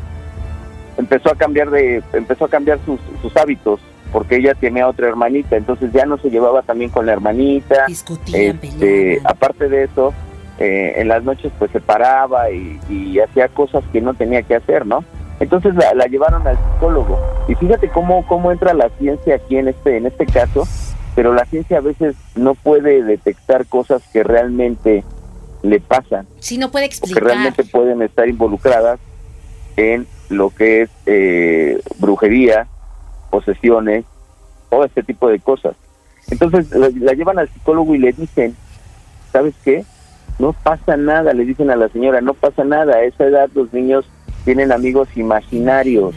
empezó 0.98 1.32
a 1.32 1.36
cambiar 1.36 1.70
de 1.70 2.04
empezó 2.12 2.46
a 2.46 2.50
cambiar 2.50 2.80
sus, 2.86 3.00
sus 3.22 3.36
hábitos 3.38 3.80
porque 4.14 4.36
ella 4.38 4.54
tenía 4.54 4.88
otra 4.88 5.08
hermanita, 5.10 5.58
entonces 5.58 5.92
ya 5.92 6.06
no 6.06 6.18
se 6.20 6.30
llevaba 6.30 6.62
también 6.62 6.92
con 6.92 7.08
la 7.08 7.14
hermanita. 7.14 7.88
Discutían, 7.88 8.60
este, 8.62 9.20
aparte 9.26 9.68
de 9.68 9.86
eso, 9.86 10.14
eh, 10.60 10.94
en 10.98 11.08
las 11.08 11.24
noches 11.24 11.52
pues 11.58 11.72
se 11.72 11.82
paraba 11.82 12.52
y, 12.52 12.80
y 12.88 13.20
hacía 13.20 13.48
cosas 13.50 13.84
que 13.92 14.02
no 14.02 14.14
tenía 14.14 14.44
que 14.44 14.56
hacer, 14.56 14.86
¿no? 14.86 15.04
Entonces 15.40 15.74
la, 15.74 15.96
la, 15.96 16.06
llevaron 16.06 16.48
al 16.48 16.58
psicólogo. 16.58 17.20
Y 17.48 17.56
fíjate 17.56 17.90
cómo, 17.90 18.26
cómo 18.28 18.52
entra 18.52 18.76
la 18.76 18.90
ciencia 19.00 19.36
aquí 19.36 19.58
en 19.58 19.70
este, 19.70 19.98
en 19.98 20.06
este 20.06 20.28
caso, 20.28 20.68
pero 21.16 21.34
la 21.34 21.46
ciencia 21.46 21.80
a 21.80 21.82
veces 21.82 22.16
no 22.36 22.54
puede 22.54 23.04
detectar 23.04 23.66
cosas 23.66 24.04
que 24.14 24.24
realmente 24.24 25.04
le 25.64 25.80
pasan. 25.80 26.28
Sí, 26.40 26.60
no 26.60 26.70
puede 26.70 26.86
explicar. 26.86 27.20
que 27.20 27.28
realmente 27.28 27.64
pueden 27.64 28.04
estar 28.04 28.28
involucradas 28.30 29.00
en 29.76 30.06
lo 30.30 30.52
que 30.52 30.84
es 30.84 30.90
eh, 31.08 31.82
brujería, 31.98 32.68
posesiones, 33.34 34.06
todo 34.70 34.86
este 34.86 35.02
tipo 35.02 35.28
de 35.28 35.40
cosas. 35.40 35.76
Entonces 36.30 36.70
la, 36.70 36.90
la 36.94 37.14
llevan 37.14 37.40
al 37.40 37.50
psicólogo 37.50 37.96
y 37.96 37.98
le 37.98 38.12
dicen, 38.14 38.56
¿sabes 39.32 39.56
qué? 39.66 39.84
No 40.38 40.54
pasa 40.54 40.98
nada, 40.98 41.34
le 41.34 41.44
dicen 41.44 41.72
a 41.72 41.76
la 41.76 41.90
señora, 41.90 42.22
no 42.22 42.36
pasa 42.36 42.64
nada, 42.64 42.98
a 42.98 43.04
esa 43.04 43.26
edad 43.26 43.50
los 43.56 43.74
niños 43.74 44.06
tienen 44.46 44.72
amigos 44.72 45.08
imaginarios. 45.16 46.14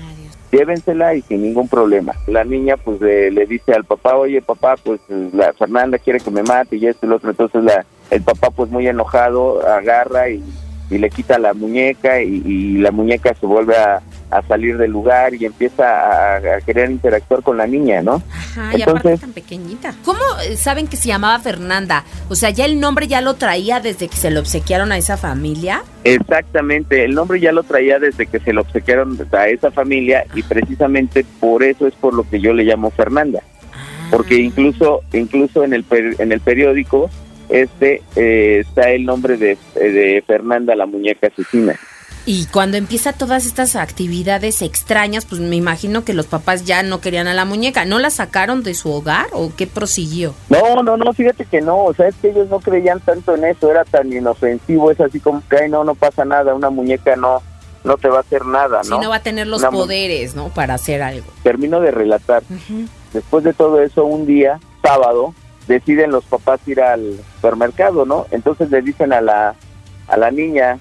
Llévensela 0.53 1.15
y 1.15 1.23
sin 1.23 1.43
ningún 1.43 1.69
problema. 1.69 2.13
La 2.27 2.45
niña 2.45 2.77
pues 2.77 3.01
le, 3.01 3.31
le 3.31 3.47
dice 3.47 3.73
al 3.73 3.85
papá, 3.85 4.15
oye 4.17 4.43
papá, 4.43 4.77
pues 4.77 5.01
la 5.09 5.55
Fernanda 5.55 5.99
quiere 5.99 6.21
que 6.21 6.31
me 6.31 6.43
mate 6.43 6.77
y 6.77 6.87
esto 6.87 7.07
y 7.07 7.09
lo 7.09 7.17
otro. 7.17 7.31
Entonces 7.31 7.65
la, 7.65 7.85
el 8.11 8.23
papá 8.23 8.51
pues 8.51 8.71
muy 8.71 8.87
enojado 8.87 9.67
agarra 9.67 10.29
y, 10.29 10.43
y 10.91 10.99
le 10.99 11.09
quita 11.09 11.39
la 11.39 11.55
muñeca 11.55 12.23
y, 12.23 12.43
y 12.45 12.79
la 12.79 12.91
muñeca 12.91 13.35
se 13.35 13.47
vuelve 13.47 13.77
a, 13.77 14.03
a, 14.31 14.43
salir 14.43 14.77
del 14.77 14.91
lugar 14.91 15.35
y 15.35 15.45
empieza 15.45 15.85
a, 15.85 16.37
a, 16.37 16.61
querer 16.61 16.91
interactuar 16.91 17.43
con 17.43 17.57
la 17.57 17.67
niña, 17.67 18.03
¿no? 18.03 18.23
Ajá, 18.31 18.71
y 18.73 18.83
Entonces, 18.83 18.89
aparte 18.89 19.19
tan 19.19 19.33
pequeñita. 19.33 19.95
¿Cómo 20.05 20.21
saben 20.57 20.87
que 20.87 20.97
se 20.97 21.09
llamaba 21.09 21.39
Fernanda? 21.41 22.05
O 22.29 22.35
sea, 22.35 22.51
ya 22.51 22.65
el 22.65 22.81
nombre 22.81 23.07
ya 23.09 23.21
lo 23.21 23.35
traía 23.35 23.81
desde 23.81 24.09
que 24.09 24.17
se 24.17 24.31
lo 24.31 24.41
obsequiaron 24.41 24.93
a 24.93 24.99
esa 24.99 25.17
familia. 25.17 25.83
Exactamente, 26.05 27.05
el 27.05 27.15
nombre 27.15 27.41
ya 27.41 27.53
lo 27.53 27.63
traía 27.63 27.99
desde 27.99 28.27
que 28.27 28.39
se 28.39 28.53
lo 28.53 28.63
obsequiaron 28.63 29.19
a 29.33 29.49
esa 29.49 29.71
familia 29.71 30.25
y 30.35 30.43
precisamente 30.43 31.25
por 31.41 31.63
eso 31.63 31.87
es 31.87 31.95
por 31.95 32.15
lo 32.15 32.29
que 32.29 32.41
yo 32.41 32.53
le 32.53 32.65
llamo 32.65 32.91
Fernanda. 32.91 33.41
Ah. 33.73 34.09
Porque 34.11 34.37
incluso 34.37 35.03
incluso 35.13 35.65
en 35.65 35.75
el 35.75 35.85
en 35.91 36.33
el 36.33 36.41
periódico 36.41 37.11
este 37.49 38.03
eh, 38.17 38.63
está 38.67 38.91
el 38.91 39.05
nombre 39.05 39.37
de, 39.37 39.57
de 39.75 40.23
Fernanda 40.27 40.75
la 40.75 40.87
muñeca 40.87 41.29
asesina. 41.29 41.75
Y 42.27 42.47
cuando 42.47 42.77
empieza 42.77 43.13
todas 43.13 43.47
estas 43.47 43.77
actividades 43.77 44.61
extrañas, 44.61 45.25
pues 45.25 45.41
me 45.41 45.55
imagino 45.55 46.05
que 46.05 46.13
los 46.13 46.27
papás 46.27 46.65
ya 46.65 46.83
no 46.83 47.01
querían 47.01 47.29
a 47.29 47.35
la 47.35 47.45
muñeca. 47.45 47.85
¿No 47.85 48.01
la 48.01 48.11
sacaron 48.11 48.65
de 48.65 48.75
su 48.75 48.91
hogar 48.91 49.27
o 49.33 49.53
qué 49.57 49.69
prosiguió? 49.69 50.35
No, 50.49 50.83
no, 50.83 50.97
no, 50.97 51.13
fíjate 51.13 51.45
que 51.45 51.61
no. 51.61 51.85
O 51.85 51.95
sea, 51.95 52.09
es 52.09 52.17
que 52.17 52.31
ellos 52.31 52.49
no 52.49 52.59
creían 52.59 52.99
tanto 53.01 53.37
en 53.37 53.45
eso. 53.45 53.71
Era 53.71 53.85
tan 53.85 54.13
inofensivo. 54.13 54.91
Es 54.91 55.01
así 55.01 55.21
como 55.21 55.41
que, 55.49 55.57
ay, 55.57 55.71
no, 55.71 55.85
no 55.85 55.95
pasa 55.95 56.25
nada. 56.25 56.53
Una 56.53 56.69
muñeca 56.69 57.15
no 57.15 57.43
no 57.85 57.97
te 57.97 58.09
va 58.09 58.19
a 58.19 58.21
hacer 58.21 58.45
nada, 58.45 58.79
¿no? 58.79 58.97
Sí, 58.97 59.03
no 59.03 59.11
va 59.11 59.17
a 59.17 59.23
tener 59.23 59.47
los 59.47 59.61
Una 59.61 59.71
poderes, 59.71 60.35
¿no? 60.35 60.49
Para 60.49 60.75
hacer 60.75 61.03
algo. 61.03 61.27
Termino 61.45 61.81
de 61.81 61.93
relatar. 61.93 62.43
Uh 62.51 62.55
-huh. 62.55 62.89
Después 63.13 63.45
de 63.45 63.55
todo 63.55 63.81
eso, 63.81 64.05
un 64.05 64.27
día, 64.27 64.59
sábado, 64.83 65.33
deciden 65.69 66.11
los 66.11 66.25
papás 66.25 66.59
ir 66.67 66.81
al 66.81 67.21
supermercado, 67.37 68.05
¿no? 68.05 68.27
Entonces 68.33 68.71
le 68.71 68.83
dicen 68.83 69.13
a 69.13 69.21
la, 69.21 69.55
a 70.09 70.17
la 70.17 70.31
niña, 70.33 70.79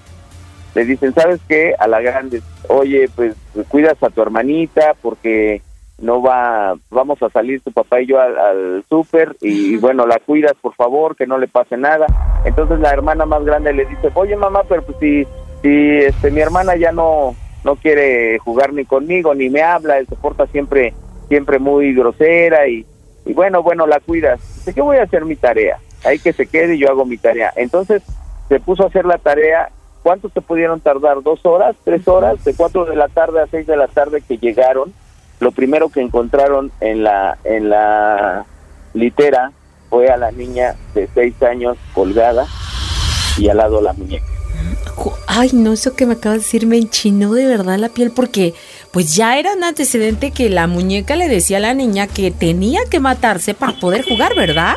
le 0.76 0.84
dicen, 0.84 1.14
¿sabes 1.14 1.40
qué? 1.48 1.74
A 1.78 1.88
la 1.88 2.02
grande, 2.02 2.42
oye, 2.68 3.08
pues 3.16 3.34
cuidas 3.68 3.96
a 4.02 4.10
tu 4.10 4.20
hermanita 4.20 4.94
porque 5.00 5.62
no 5.98 6.20
va, 6.20 6.74
vamos 6.90 7.22
a 7.22 7.30
salir 7.30 7.62
tu 7.62 7.72
papá 7.72 8.02
y 8.02 8.06
yo 8.06 8.20
al, 8.20 8.38
al 8.38 8.84
súper 8.86 9.36
y, 9.40 9.76
bueno, 9.78 10.06
la 10.06 10.18
cuidas 10.18 10.52
por 10.60 10.74
favor, 10.74 11.16
que 11.16 11.26
no 11.26 11.38
le 11.38 11.48
pase 11.48 11.78
nada. 11.78 12.04
Entonces 12.44 12.78
la 12.78 12.92
hermana 12.92 13.24
más 13.24 13.42
grande 13.42 13.72
le 13.72 13.86
dice, 13.86 14.10
oye 14.12 14.36
mamá, 14.36 14.64
pero 14.68 14.82
pues 14.82 14.98
si, 15.00 15.26
si 15.62 15.96
este, 15.96 16.30
mi 16.30 16.40
hermana 16.40 16.76
ya 16.76 16.92
no, 16.92 17.34
no 17.64 17.76
quiere 17.76 18.38
jugar 18.40 18.74
ni 18.74 18.84
conmigo, 18.84 19.34
ni 19.34 19.48
me 19.48 19.62
habla, 19.62 19.96
se 20.04 20.14
porta 20.16 20.46
siempre, 20.48 20.92
siempre 21.28 21.58
muy 21.58 21.94
grosera 21.94 22.68
y, 22.68 22.84
y 23.24 23.32
bueno, 23.32 23.62
bueno, 23.62 23.86
la 23.86 24.00
cuidas. 24.00 24.40
Dice, 24.56 24.74
¿qué 24.74 24.82
voy 24.82 24.98
a 24.98 25.04
hacer 25.04 25.24
mi 25.24 25.36
tarea? 25.36 25.78
Ahí 26.04 26.18
que 26.18 26.34
se 26.34 26.46
quede 26.46 26.74
y 26.74 26.80
yo 26.80 26.90
hago 26.90 27.06
mi 27.06 27.16
tarea. 27.16 27.50
Entonces 27.56 28.02
se 28.50 28.60
puso 28.60 28.82
a 28.84 28.88
hacer 28.88 29.06
la 29.06 29.16
tarea. 29.16 29.70
¿Cuánto 30.06 30.28
se 30.28 30.40
pudieron 30.40 30.80
tardar? 30.80 31.20
¿Dos 31.20 31.44
horas? 31.44 31.74
¿Tres 31.82 32.06
horas? 32.06 32.44
De 32.44 32.54
cuatro 32.54 32.84
de 32.84 32.94
la 32.94 33.08
tarde 33.08 33.42
a 33.42 33.48
seis 33.48 33.66
de 33.66 33.76
la 33.76 33.88
tarde 33.88 34.22
que 34.22 34.38
llegaron. 34.38 34.92
Lo 35.40 35.50
primero 35.50 35.88
que 35.88 36.00
encontraron 36.00 36.70
en 36.78 37.02
la, 37.02 37.38
en 37.42 37.70
la 37.70 38.46
litera 38.94 39.50
fue 39.90 40.06
a 40.08 40.16
la 40.16 40.30
niña 40.30 40.76
de 40.94 41.08
seis 41.12 41.34
años 41.42 41.76
colgada 41.92 42.46
y 43.36 43.48
al 43.48 43.56
lado 43.56 43.80
la 43.80 43.94
muñeca. 43.94 44.24
Ay, 45.26 45.50
no, 45.54 45.72
eso 45.72 45.96
que 45.96 46.06
me 46.06 46.12
acabas 46.12 46.38
de 46.38 46.44
decir 46.44 46.66
me 46.68 46.76
enchinó 46.76 47.34
de 47.34 47.46
verdad 47.46 47.76
la 47.76 47.88
piel 47.88 48.12
porque 48.14 48.54
pues 48.92 49.16
ya 49.16 49.36
era 49.40 49.54
un 49.54 49.64
antecedente 49.64 50.30
que 50.30 50.48
la 50.50 50.68
muñeca 50.68 51.16
le 51.16 51.28
decía 51.28 51.56
a 51.56 51.60
la 51.60 51.74
niña 51.74 52.06
que 52.06 52.30
tenía 52.30 52.82
que 52.88 53.00
matarse 53.00 53.54
para 53.54 53.72
poder 53.72 54.04
jugar, 54.04 54.36
¿verdad? 54.36 54.76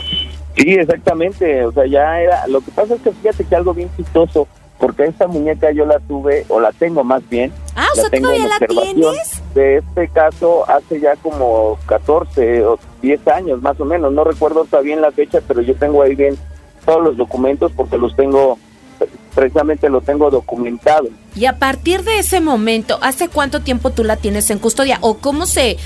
Sí, 0.55 0.73
exactamente, 0.73 1.63
o 1.65 1.71
sea, 1.71 1.85
ya 1.85 2.19
era, 2.19 2.47
lo 2.47 2.61
que 2.61 2.71
pasa 2.71 2.95
es 2.95 3.01
que 3.01 3.11
fíjate 3.11 3.43
que 3.45 3.55
algo 3.55 3.75
bien 3.75 3.89
chistoso, 3.95 4.47
porque 4.79 5.05
esta 5.05 5.27
muñeca 5.27 5.71
yo 5.71 5.85
la 5.85 5.99
tuve, 5.99 6.45
o 6.47 6.59
la 6.59 6.71
tengo 6.71 7.03
más 7.03 7.27
bien. 7.29 7.51
Ah, 7.75 7.87
o 7.91 7.95
sea, 7.95 8.09
todavía 8.09 8.47
la 8.47 8.65
tienes. 8.65 9.41
De 9.53 9.77
este 9.77 10.07
caso 10.07 10.69
hace 10.69 11.01
ya 11.01 11.15
como 11.17 11.77
14 11.85 12.65
o 12.65 12.79
10 13.01 13.27
años 13.27 13.61
más 13.61 13.79
o 13.79 13.85
menos, 13.85 14.11
no 14.13 14.23
recuerdo 14.23 14.63
está 14.63 14.79
bien 14.79 15.01
la 15.01 15.11
fecha, 15.11 15.39
pero 15.47 15.61
yo 15.61 15.75
tengo 15.75 16.01
ahí 16.01 16.15
bien 16.15 16.37
todos 16.85 17.03
los 17.03 17.17
documentos 17.17 17.71
porque 17.75 17.97
los 17.97 18.15
tengo 18.15 18.57
precisamente 19.35 19.89
lo 19.89 20.01
tengo 20.01 20.29
documentado. 20.29 21.07
Y 21.35 21.45
a 21.45 21.57
partir 21.57 22.03
de 22.03 22.19
ese 22.19 22.41
momento, 22.41 22.99
¿hace 23.01 23.29
cuánto 23.29 23.61
tiempo 23.61 23.91
tú 23.91 24.03
la 24.03 24.17
tienes 24.17 24.49
en 24.49 24.59
custodia? 24.59 24.97
¿O 25.01 25.17
cómo 25.17 25.45
se... 25.45 25.77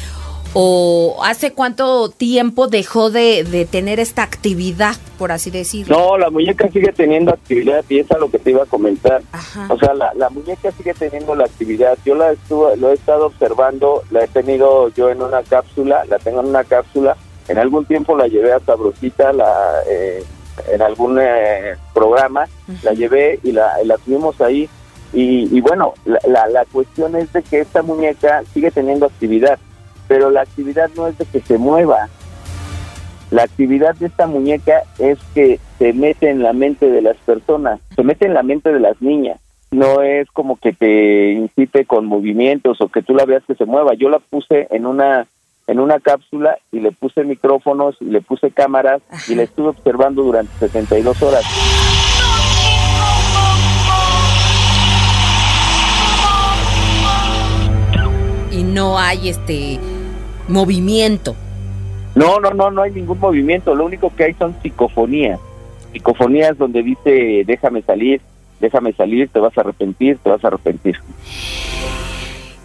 o 0.54 1.20
hace 1.24 1.54
cuánto 1.54 2.10
tiempo 2.10 2.68
dejó 2.68 3.10
de, 3.10 3.44
de 3.44 3.66
tener 3.66 4.00
esta 4.00 4.24
actividad, 4.24 4.96
por 5.18 5.32
así 5.32 5.52
decirlo? 5.52 5.98
No, 5.98 6.18
la 6.18 6.30
muñeca 6.30 6.70
sigue 6.70 6.92
teniendo 6.92 7.32
actividad 7.32 7.84
y 7.90 8.00
es 8.00 8.12
a 8.12 8.18
lo 8.18 8.30
que 8.30 8.40
te 8.40 8.52
iba 8.52 8.64
a 8.64 8.68
comentar. 8.68 9.22
Ajá. 9.32 9.68
O 9.70 9.78
sea, 9.78 9.94
la, 9.94 10.14
la 10.16 10.30
muñeca 10.30 10.72
sigue 10.72 10.94
teniendo 10.94 11.36
la 11.36 11.46
actividad. 11.46 11.98
Yo 12.06 12.16
la 12.16 12.32
estuve, 12.32 12.78
lo 12.78 12.92
he 12.92 12.94
estado 12.94 13.28
observando, 13.28 14.04
la 14.12 14.24
he 14.24 14.28
tenido 14.28 14.90
yo 14.90 15.10
en 15.10 15.22
una 15.22 15.44
cápsula, 15.44 16.06
la 16.06 16.20
tengo 16.20 16.42
en 16.42 16.48
una 16.48 16.64
cápsula. 16.64 17.18
En 17.48 17.58
algún 17.58 17.86
tiempo 17.86 18.16
la 18.16 18.28
llevé 18.28 18.54
a 18.54 18.60
Sabrosita, 18.60 19.34
la... 19.34 19.82
Eh, 19.90 20.24
en 20.72 20.84
algún 20.84 21.18
eh, 21.20 21.76
programa, 21.96 22.44
uh 22.44 22.72
-huh. 22.72 22.84
la 22.84 22.94
llevé 22.94 23.40
y 23.44 23.52
la, 23.52 23.74
la 23.84 23.98
tuvimos 23.98 24.40
ahí. 24.40 24.70
Y, 25.12 25.50
y 25.56 25.62
bueno, 25.62 25.94
la, 26.06 26.20
la, 26.28 26.48
la, 26.48 26.66
cuestión 26.66 27.16
es 27.16 27.34
de 27.34 27.42
que 27.42 27.62
esta 27.62 27.82
muñeca 27.82 28.44
sigue 28.54 28.70
teniendo 28.70 29.08
actividad, 29.08 29.58
pero 30.14 30.30
la 30.30 30.42
actividad 30.42 30.92
no 30.96 31.08
es 31.08 31.18
de 31.18 31.26
que 31.26 31.40
se 31.40 31.58
mueva. 31.58 32.08
La 33.32 33.42
actividad 33.42 33.96
de 33.96 34.06
esta 34.06 34.28
muñeca 34.28 34.84
es 35.00 35.18
que 35.34 35.60
se 35.80 35.92
mete 35.92 36.30
en 36.30 36.44
la 36.44 36.54
mente 36.54 36.88
de 36.88 37.02
las 37.02 37.18
personas, 37.18 37.80
se 37.96 38.04
mete 38.04 38.28
en 38.28 38.36
la 38.36 38.44
mente 38.44 38.72
de 38.72 38.80
las 38.80 39.02
niñas. 39.02 39.40
No 39.72 40.04
es 40.04 40.30
como 40.30 40.58
que 40.58 40.72
te 40.72 41.32
incite 41.32 41.86
con 41.86 42.06
movimientos 42.06 42.80
o 42.80 42.90
que 42.90 43.02
tú 43.02 43.16
la 43.16 43.26
veas 43.26 43.42
que 43.48 43.56
se 43.56 43.66
mueva. 43.66 43.96
Yo 43.96 44.08
la 44.10 44.20
puse 44.20 44.68
en 44.70 44.86
una 44.86 45.26
en 45.66 45.80
una 45.80 46.00
cápsula 46.00 46.60
y 46.72 46.80
le 46.80 46.92
puse 46.92 47.24
micrófonos 47.24 47.96
y 48.00 48.06
le 48.06 48.22
puse 48.22 48.52
cámaras 48.52 49.02
y 49.28 49.34
la 49.34 49.42
estuve 49.42 49.70
observando 49.70 50.22
durante 50.22 50.54
72 50.60 51.24
horas. 51.24 51.44
Y 58.52 58.62
no 58.62 59.00
hay 59.00 59.30
este 59.30 59.80
movimiento. 60.48 61.36
No, 62.16 62.40
no, 62.40 62.52
no, 62.52 62.70
no 62.72 62.82
hay 62.82 62.92
ningún 62.92 63.20
movimiento. 63.20 63.74
Lo 63.76 63.86
único 63.86 64.14
que 64.16 64.26
hay 64.26 64.34
son 64.34 64.56
psicofonías. 64.62 65.40
Psicofonías 65.92 66.58
donde 66.58 66.84
dice, 66.84 67.44
déjame 67.46 67.82
salir, 67.82 68.22
déjame 68.60 68.94
salir, 68.94 69.30
te 69.30 69.40
vas 69.40 69.58
a 69.58 69.62
arrepentir, 69.62 70.18
te 70.18 70.30
vas 70.30 70.44
a 70.44 70.48
arrepentir. 70.48 70.98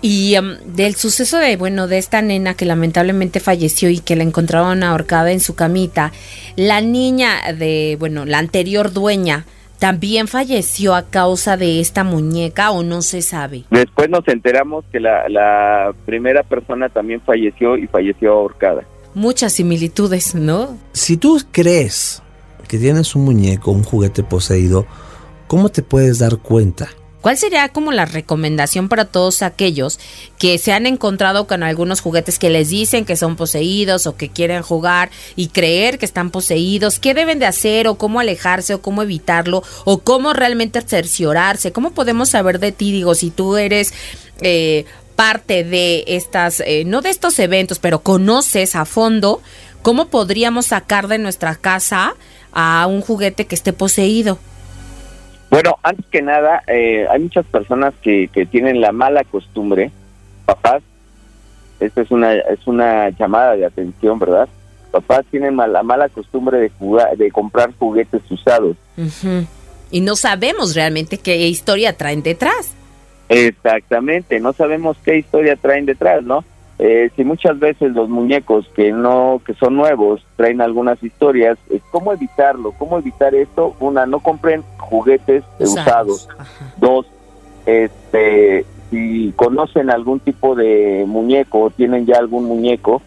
Y 0.00 0.34
em, 0.36 0.58
del 0.64 0.94
suceso 0.94 1.38
de, 1.38 1.56
bueno, 1.56 1.88
de 1.88 1.98
esta 1.98 2.22
nena 2.22 2.54
que 2.54 2.64
lamentablemente 2.64 3.40
falleció 3.40 3.90
y 3.90 3.98
que 3.98 4.16
la 4.16 4.22
encontraron 4.22 4.82
ahorcada 4.82 5.32
en 5.32 5.40
su 5.40 5.54
camita, 5.54 6.12
la 6.56 6.80
niña 6.80 7.52
de, 7.52 7.96
bueno, 7.98 8.24
la 8.24 8.38
anterior 8.38 8.92
dueña, 8.92 9.44
¿también 9.78 10.28
falleció 10.28 10.94
a 10.94 11.04
causa 11.04 11.56
de 11.56 11.80
esta 11.80 12.04
muñeca 12.04 12.70
o 12.70 12.82
no 12.82 13.02
se 13.02 13.22
sabe? 13.22 13.64
Después 13.70 14.08
nos 14.08 14.26
enteramos 14.28 14.84
que 14.92 15.00
la, 15.00 15.28
la 15.28 15.94
primera 16.06 16.42
persona 16.42 16.88
también 16.88 17.20
falleció 17.20 17.76
y 17.76 17.86
falleció 17.86 18.32
ahorcada. 18.32 18.84
Muchas 19.14 19.54
similitudes, 19.54 20.34
¿no? 20.34 20.76
Si 20.92 21.16
tú 21.16 21.40
crees 21.50 22.22
que 22.68 22.78
tienes 22.78 23.16
un 23.16 23.24
muñeco, 23.24 23.70
un 23.70 23.82
juguete 23.82 24.22
poseído, 24.22 24.86
¿cómo 25.46 25.70
te 25.70 25.82
puedes 25.82 26.18
dar 26.18 26.36
cuenta? 26.38 26.88
¿Cuál 27.28 27.36
sería 27.36 27.68
como 27.68 27.92
la 27.92 28.06
recomendación 28.06 28.88
para 28.88 29.04
todos 29.04 29.42
aquellos 29.42 30.00
que 30.38 30.56
se 30.56 30.72
han 30.72 30.86
encontrado 30.86 31.46
con 31.46 31.62
algunos 31.62 32.00
juguetes 32.00 32.38
que 32.38 32.48
les 32.48 32.70
dicen 32.70 33.04
que 33.04 33.16
son 33.16 33.36
poseídos 33.36 34.06
o 34.06 34.16
que 34.16 34.30
quieren 34.30 34.62
jugar 34.62 35.10
y 35.36 35.48
creer 35.48 35.98
que 35.98 36.06
están 36.06 36.30
poseídos? 36.30 36.98
¿Qué 36.98 37.12
deben 37.12 37.38
de 37.38 37.44
hacer 37.44 37.86
o 37.86 37.96
cómo 37.96 38.18
alejarse 38.18 38.72
o 38.72 38.80
cómo 38.80 39.02
evitarlo 39.02 39.62
o 39.84 39.98
cómo 39.98 40.32
realmente 40.32 40.80
cerciorarse? 40.80 41.70
¿Cómo 41.70 41.90
podemos 41.90 42.30
saber 42.30 42.60
de 42.60 42.72
ti? 42.72 42.92
Digo, 42.92 43.14
si 43.14 43.28
tú 43.28 43.58
eres... 43.58 43.92
Eh, 44.40 44.86
parte 45.14 45.64
de 45.64 46.04
estas, 46.06 46.60
eh, 46.60 46.84
no 46.86 47.02
de 47.02 47.10
estos 47.10 47.40
eventos, 47.40 47.80
pero 47.80 48.04
conoces 48.04 48.76
a 48.76 48.84
fondo, 48.84 49.42
¿cómo 49.82 50.10
podríamos 50.10 50.66
sacar 50.66 51.08
de 51.08 51.18
nuestra 51.18 51.56
casa 51.56 52.14
a 52.52 52.86
un 52.86 53.00
juguete 53.00 53.48
que 53.48 53.56
esté 53.56 53.72
poseído? 53.72 54.38
Bueno, 55.50 55.78
antes 55.82 56.06
que 56.06 56.22
nada, 56.22 56.62
eh, 56.66 57.06
hay 57.10 57.20
muchas 57.20 57.46
personas 57.46 57.94
que, 58.02 58.28
que 58.28 58.44
tienen 58.46 58.80
la 58.80 58.92
mala 58.92 59.24
costumbre, 59.24 59.90
papás, 60.44 60.82
esta 61.80 62.02
es 62.02 62.10
una, 62.10 62.34
es 62.34 62.66
una 62.66 63.10
llamada 63.10 63.56
de 63.56 63.64
atención, 63.64 64.18
¿verdad? 64.18 64.48
Papás 64.90 65.24
tienen 65.30 65.56
la 65.56 65.82
mala 65.82 66.08
costumbre 66.08 66.58
de, 66.58 66.70
jugar, 66.70 67.16
de 67.16 67.30
comprar 67.30 67.72
juguetes 67.78 68.22
usados. 68.30 68.76
Y 69.90 70.00
no 70.00 70.16
sabemos 70.16 70.74
realmente 70.74 71.18
qué 71.18 71.36
historia 71.46 71.96
traen 71.96 72.22
detrás. 72.22 72.74
Exactamente, 73.28 74.40
no 74.40 74.52
sabemos 74.52 74.96
qué 75.04 75.18
historia 75.18 75.56
traen 75.56 75.86
detrás, 75.86 76.22
¿no? 76.22 76.44
Eh, 76.80 77.10
si 77.16 77.24
muchas 77.24 77.58
veces 77.58 77.92
los 77.92 78.08
muñecos 78.08 78.68
que 78.68 78.92
no 78.92 79.40
que 79.44 79.54
son 79.54 79.74
nuevos 79.74 80.24
traen 80.36 80.60
algunas 80.60 81.02
historias, 81.02 81.58
¿cómo 81.90 82.12
evitarlo? 82.12 82.72
¿Cómo 82.78 82.98
evitar 82.98 83.34
esto? 83.34 83.74
Una, 83.80 84.06
no 84.06 84.20
compren 84.20 84.62
juguetes 84.78 85.42
usados. 85.58 86.28
Dos, 86.76 87.06
este, 87.66 88.64
si 88.90 89.32
conocen 89.34 89.90
algún 89.90 90.20
tipo 90.20 90.54
de 90.54 91.04
muñeco 91.08 91.62
o 91.62 91.70
tienen 91.70 92.06
ya 92.06 92.18
algún 92.18 92.44
muñeco, 92.44 93.02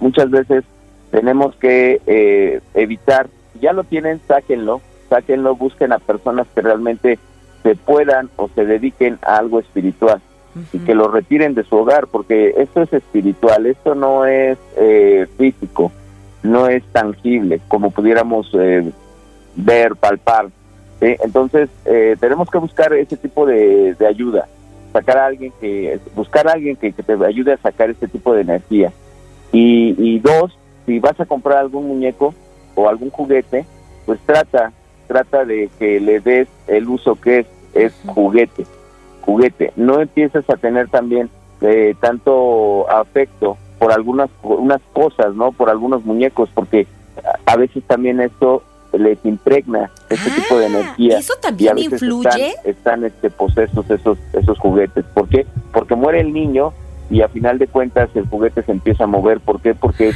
muchas 0.00 0.30
veces 0.30 0.64
tenemos 1.10 1.56
que 1.56 2.02
eh, 2.06 2.60
evitar, 2.74 3.28
si 3.54 3.60
ya 3.60 3.72
lo 3.72 3.84
tienen, 3.84 4.20
sáquenlo, 4.28 4.82
sáquenlo, 5.08 5.56
busquen 5.56 5.92
a 5.92 5.98
personas 5.98 6.46
que 6.54 6.60
realmente 6.60 7.18
se 7.62 7.74
puedan 7.74 8.28
o 8.36 8.50
se 8.54 8.66
dediquen 8.66 9.18
a 9.22 9.38
algo 9.38 9.60
espiritual 9.60 10.20
y 10.72 10.78
que 10.78 10.94
lo 10.94 11.08
retiren 11.08 11.54
de 11.54 11.64
su 11.64 11.76
hogar, 11.76 12.06
porque 12.08 12.54
esto 12.58 12.82
es 12.82 12.92
espiritual, 12.92 13.66
esto 13.66 13.94
no 13.94 14.24
es 14.24 14.58
eh, 14.76 15.26
físico, 15.36 15.92
no 16.42 16.68
es 16.68 16.82
tangible, 16.92 17.60
como 17.68 17.90
pudiéramos 17.90 18.50
eh, 18.54 18.90
ver, 19.56 19.96
palpar. 19.96 20.48
Entonces, 21.00 21.68
eh, 21.84 22.16
tenemos 22.18 22.50
que 22.50 22.58
buscar 22.58 22.92
ese 22.92 23.16
tipo 23.16 23.46
de, 23.46 23.94
ayuda, 24.08 24.48
sacar 24.92 25.18
a 25.18 25.26
alguien 25.26 25.52
que, 25.60 26.00
buscar 26.16 26.48
a 26.48 26.52
alguien 26.52 26.74
que, 26.74 26.92
te 26.92 27.12
ayude 27.24 27.52
a 27.52 27.58
sacar 27.58 27.90
ese 27.90 28.08
tipo 28.08 28.34
de 28.34 28.40
energía. 28.40 28.92
Y, 29.52 29.94
y 29.96 30.18
dos, 30.18 30.58
si 30.86 30.98
vas 30.98 31.18
a 31.20 31.26
comprar 31.26 31.58
algún 31.58 31.86
muñeco 31.86 32.34
o 32.74 32.88
algún 32.88 33.10
juguete, 33.10 33.64
pues 34.06 34.18
trata, 34.26 34.72
trata 35.06 35.44
de 35.44 35.70
que 35.78 36.00
le 36.00 36.18
des 36.18 36.48
el 36.66 36.88
uso 36.88 37.14
que 37.14 37.40
es, 37.40 37.46
es 37.74 37.94
juguete 38.06 38.64
juguete. 39.28 39.74
No 39.76 40.00
empieces 40.00 40.48
a 40.48 40.56
tener 40.56 40.88
también 40.88 41.28
eh, 41.60 41.94
tanto 42.00 42.90
afecto 42.90 43.58
por 43.78 43.92
algunas 43.92 44.30
unas 44.42 44.80
cosas, 44.94 45.34
¿no? 45.34 45.52
Por 45.52 45.68
algunos 45.68 46.02
muñecos, 46.02 46.48
porque 46.54 46.86
a, 47.44 47.56
veces 47.56 47.84
también 47.86 48.20
esto 48.20 48.62
les 48.94 49.18
impregna 49.26 49.90
este 50.08 50.30
tipo 50.30 50.58
de 50.58 50.64
ah, 50.64 50.68
energía. 50.68 51.18
¿Eso 51.18 51.34
también 51.42 51.76
influye? 51.76 52.54
Están, 52.64 53.04
este 53.04 53.28
posesos 53.28 53.90
esos 53.90 54.16
esos 54.32 54.58
juguetes. 54.58 55.04
¿Por 55.12 55.28
qué? 55.28 55.46
Porque 55.74 55.94
muere 55.94 56.20
el 56.20 56.32
niño 56.32 56.72
y 57.10 57.22
a 57.22 57.28
final 57.28 57.58
de 57.58 57.66
cuentas 57.66 58.10
el 58.14 58.26
juguete 58.26 58.62
se 58.62 58.72
empieza 58.72 59.04
a 59.04 59.06
mover. 59.06 59.40
¿Por 59.40 59.60
qué? 59.60 59.74
Porque 59.74 60.12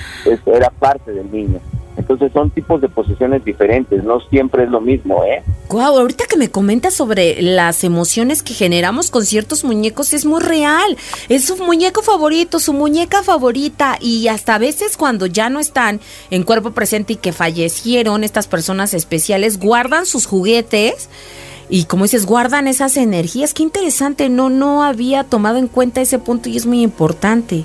era 0.47 0.71
parte 0.71 1.13
del 1.13 1.31
niño. 1.31 1.61
Entonces 1.97 2.33
son 2.33 2.51
tipos 2.51 2.81
de 2.81 2.89
posesiones 2.89 3.45
diferentes, 3.45 4.03
no 4.03 4.21
siempre 4.21 4.65
es 4.65 4.71
lo 4.71 4.81
mismo, 4.81 5.25
¿eh? 5.25 5.43
Guau, 5.69 5.99
ahorita 5.99 6.25
que 6.27 6.39
me 6.39 6.51
comentas 6.51 6.95
sobre 6.95 7.41
las 7.43 7.85
emociones 7.85 8.43
que 8.43 8.55
generamos 8.55 9.11
con 9.11 9.27
ciertos 9.27 9.63
muñecos 9.63 10.15
es 10.15 10.25
muy 10.25 10.41
real. 10.41 10.97
Es 11.29 11.45
su 11.45 11.57
muñeco 11.57 12.03
favorito, 12.03 12.61
su 12.61 12.73
muñeca 12.73 13.23
favorita 13.23 13.99
y 14.01 14.29
hasta 14.29 14.55
a 14.55 14.59
veces 14.59 14.97
cuando 14.97 15.27
ya 15.27 15.51
no 15.51 15.61
están 15.61 16.01
en 16.31 16.45
cuerpo 16.45 16.71
presente 16.71 17.13
y 17.15 17.17
que 17.17 17.33
fallecieron 17.33 18.25
estas 18.25 18.47
personas 18.49 18.95
especiales 18.95 19.59
guardan 19.59 20.07
sus 20.07 20.27
juguetes 20.27 21.11
y 21.73 21.87
como 21.87 22.05
dices, 22.05 22.27
guardan 22.27 22.69
esas 22.69 22.99
energías. 22.99 23.55
Qué 23.55 23.63
interesante, 23.63 24.29
no 24.29 24.51
no 24.51 24.85
había 24.85 25.25
tomado 25.25 25.57
en 25.57 25.69
cuenta 25.69 26.03
ese 26.03 26.19
punto 26.19 26.51
y 26.51 26.59
es 26.59 26.67
muy 26.67 26.83
importante. 26.83 27.65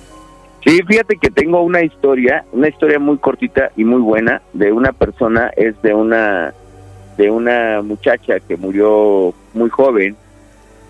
Sí, 0.65 0.79
fíjate 0.87 1.17
que 1.17 1.29
tengo 1.29 1.61
una 1.61 1.83
historia, 1.83 2.45
una 2.53 2.69
historia 2.69 2.99
muy 2.99 3.17
cortita 3.17 3.69
y 3.75 3.83
muy 3.83 3.99
buena 3.99 4.41
de 4.53 4.71
una 4.71 4.93
persona, 4.93 5.51
es 5.57 5.81
de 5.81 5.93
una 5.93 6.53
de 7.17 7.29
una 7.29 7.81
muchacha 7.81 8.39
que 8.39 8.55
murió 8.55 9.33
muy 9.53 9.69
joven, 9.69 10.15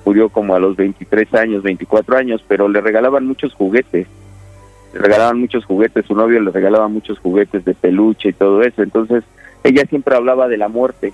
murió 0.05 0.29
como 0.29 0.53
a 0.53 0.59
los 0.59 0.75
23 0.75 1.33
años, 1.33 1.63
24 1.63 2.17
años, 2.17 2.45
pero 2.47 2.69
le 2.69 2.81
regalaban 2.81 3.25
muchos 3.25 3.51
juguetes. 3.55 4.05
Le 4.93 4.99
regalaban 4.99 5.39
muchos 5.39 5.65
juguetes, 5.65 6.05
su 6.05 6.13
novio 6.13 6.39
le 6.39 6.51
regalaba 6.51 6.87
muchos 6.87 7.17
juguetes 7.17 7.65
de 7.65 7.73
peluche 7.73 8.29
y 8.29 8.33
todo 8.33 8.61
eso. 8.61 8.83
Entonces, 8.83 9.23
ella 9.63 9.85
siempre 9.89 10.15
hablaba 10.15 10.47
de 10.47 10.57
la 10.57 10.67
muerte 10.67 11.13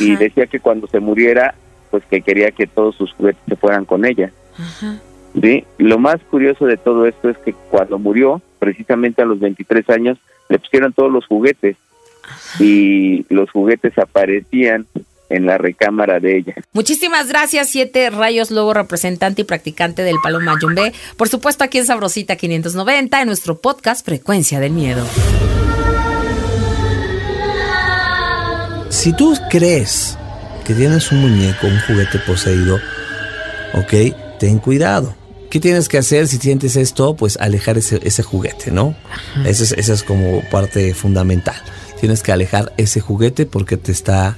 y 0.00 0.16
decía 0.16 0.46
que 0.46 0.60
cuando 0.60 0.86
se 0.86 1.00
muriera, 1.00 1.54
pues 1.90 2.04
que 2.06 2.22
quería 2.22 2.50
que 2.50 2.66
todos 2.66 2.94
sus 2.96 3.12
juguetes 3.12 3.42
se 3.48 3.56
fueran 3.56 3.84
con 3.84 4.04
ella. 4.04 4.32
Ajá. 4.58 5.00
¿sí? 5.40 5.64
Lo 5.78 5.98
más 5.98 6.20
curioso 6.30 6.66
de 6.66 6.76
todo 6.76 7.06
esto 7.06 7.28
es 7.30 7.38
que 7.38 7.52
cuando 7.70 7.98
murió, 7.98 8.40
precisamente 8.58 9.22
a 9.22 9.24
los 9.24 9.40
23 9.40 9.88
años, 9.90 10.18
le 10.48 10.58
pusieron 10.58 10.92
todos 10.92 11.10
los 11.10 11.26
juguetes 11.26 11.76
y 12.58 13.24
los 13.28 13.50
juguetes 13.50 13.96
aparecían 13.98 14.86
en 15.28 15.46
la 15.46 15.56
recámara 15.56 16.20
de 16.20 16.36
ella. 16.38 16.54
Muchísimas 16.72 17.28
gracias, 17.28 17.70
Siete 17.70 18.10
Rayos 18.10 18.50
Lobo, 18.50 18.74
representante 18.74 19.42
y 19.42 19.44
practicante 19.44 20.02
del 20.02 20.16
Paloma 20.22 20.56
Yumbe. 20.60 20.92
Por 21.16 21.28
supuesto, 21.28 21.64
aquí 21.64 21.78
en 21.78 21.86
Sabrosita 21.86 22.36
590, 22.36 23.20
en 23.22 23.26
nuestro 23.26 23.58
podcast 23.58 24.04
Frecuencia 24.04 24.60
del 24.60 24.72
Miedo. 24.72 25.06
Si 29.02 29.12
tú 29.12 29.36
crees 29.50 30.16
que 30.64 30.74
tienes 30.74 31.10
un 31.10 31.22
muñeco, 31.22 31.66
un 31.66 31.80
juguete 31.88 32.20
poseído, 32.20 32.78
ok, 33.74 34.38
ten 34.38 34.60
cuidado. 34.60 35.16
¿Qué 35.50 35.58
tienes 35.58 35.88
que 35.88 35.98
hacer 35.98 36.28
si 36.28 36.36
sientes 36.38 36.76
esto? 36.76 37.16
Pues 37.16 37.36
alejar 37.38 37.78
ese, 37.78 37.98
ese 38.04 38.22
juguete, 38.22 38.70
¿no? 38.70 38.94
Esa 39.44 39.64
es, 39.64 39.88
es 39.88 40.04
como 40.04 40.40
parte 40.52 40.94
fundamental. 40.94 41.56
Tienes 41.98 42.22
que 42.22 42.30
alejar 42.30 42.72
ese 42.76 43.00
juguete 43.00 43.44
porque 43.44 43.76
te 43.76 43.90
está 43.90 44.36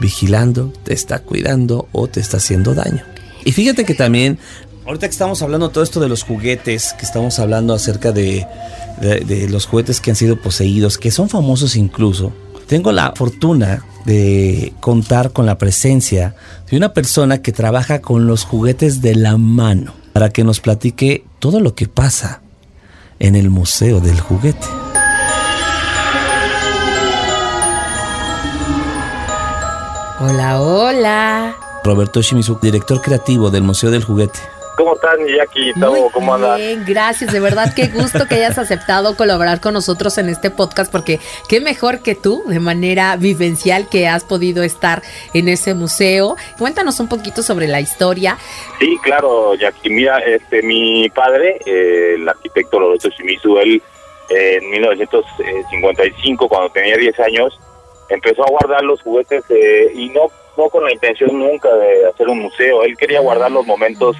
vigilando, 0.00 0.72
te 0.82 0.92
está 0.92 1.20
cuidando 1.20 1.86
o 1.92 2.08
te 2.08 2.18
está 2.18 2.38
haciendo 2.38 2.74
daño. 2.74 3.04
Y 3.44 3.52
fíjate 3.52 3.84
que 3.84 3.94
también, 3.94 4.40
ahorita 4.86 5.06
que 5.06 5.12
estamos 5.12 5.40
hablando 5.40 5.68
todo 5.68 5.84
esto 5.84 6.00
de 6.00 6.08
los 6.08 6.24
juguetes, 6.24 6.96
que 6.98 7.06
estamos 7.06 7.38
hablando 7.38 7.72
acerca 7.72 8.10
de, 8.10 8.44
de, 9.00 9.48
los 9.48 9.66
juguetes 9.66 10.00
que 10.00 10.10
han 10.10 10.16
sido 10.16 10.42
poseídos, 10.42 10.98
que 10.98 11.12
son 11.12 11.28
famosos 11.28 11.76
incluso, 11.76 12.32
tengo 12.66 12.92
la 12.92 13.12
fortuna 13.14 13.84
de 14.04 14.72
contar 14.80 15.32
con 15.32 15.46
la 15.46 15.58
presencia 15.58 16.34
de 16.70 16.76
una 16.76 16.92
persona 16.92 17.38
que 17.38 17.52
trabaja 17.52 18.00
con 18.00 18.26
los 18.26 18.44
juguetes 18.44 19.00
de 19.00 19.14
la 19.14 19.36
mano 19.36 19.94
para 20.12 20.30
que 20.30 20.44
nos 20.44 20.60
platique 20.60 21.24
todo 21.38 21.60
lo 21.60 21.74
que 21.74 21.88
pasa 21.88 22.40
en 23.18 23.36
el 23.36 23.50
Museo 23.50 24.00
del 24.00 24.20
Juguete. 24.20 24.66
Hola, 30.20 30.60
hola. 30.60 31.56
Roberto 31.84 32.22
Shimizu, 32.22 32.58
director 32.62 33.00
creativo 33.02 33.50
del 33.50 33.62
Museo 33.62 33.90
del 33.90 34.04
Juguete. 34.04 34.38
¿Cómo 34.76 34.94
están, 34.94 35.24
Jackie? 35.26 35.72
¿Cómo 36.12 36.34
andas? 36.34 36.58
Bien, 36.58 36.84
gracias. 36.86 37.32
De 37.32 37.38
verdad, 37.38 37.72
qué 37.74 37.86
gusto 37.86 38.26
que 38.26 38.36
hayas 38.36 38.58
aceptado 38.58 39.16
colaborar 39.16 39.60
con 39.60 39.74
nosotros 39.74 40.18
en 40.18 40.28
este 40.28 40.50
podcast, 40.50 40.90
porque 40.90 41.20
qué 41.48 41.60
mejor 41.60 42.02
que 42.02 42.16
tú, 42.16 42.42
de 42.46 42.58
manera 42.58 43.16
vivencial, 43.16 43.88
que 43.88 44.08
has 44.08 44.24
podido 44.24 44.64
estar 44.64 45.02
en 45.32 45.48
ese 45.48 45.74
museo. 45.74 46.36
Cuéntanos 46.58 46.98
un 46.98 47.08
poquito 47.08 47.42
sobre 47.42 47.68
la 47.68 47.80
historia. 47.80 48.36
Sí, 48.80 48.98
claro, 49.02 49.54
Jackie. 49.54 49.90
Mira, 49.90 50.18
este, 50.18 50.62
mi 50.62 51.08
padre, 51.10 51.60
eh, 51.66 52.14
el 52.16 52.28
arquitecto 52.28 52.80
Lorenzo 52.80 53.10
Shimizu, 53.10 53.58
él 53.58 53.82
eh, 54.30 54.58
en 54.60 54.70
1955, 54.70 56.48
cuando 56.48 56.70
tenía 56.70 56.96
10 56.96 57.20
años, 57.20 57.60
empezó 58.08 58.42
a 58.44 58.50
guardar 58.50 58.82
los 58.82 59.00
juguetes 59.02 59.44
eh, 59.50 59.92
y 59.94 60.08
no, 60.08 60.30
no 60.56 60.68
con 60.68 60.84
la 60.84 60.92
intención 60.92 61.38
nunca 61.38 61.72
de 61.76 62.06
hacer 62.08 62.28
un 62.28 62.40
museo. 62.40 62.82
Él 62.82 62.96
quería 62.96 63.20
guardar 63.20 63.52
los 63.52 63.64
momentos 63.66 64.16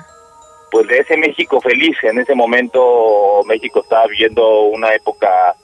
pues 0.71 0.87
de 0.89 0.99
ese 0.99 1.17
México 1.17 1.61
feliz. 1.61 1.97
En 2.03 2.19
ese 2.19 2.35
momento 2.35 3.43
México 3.47 3.81
estaba 3.81 4.07
viviendo 4.07 4.63
una 4.63 4.93
época 4.93 5.55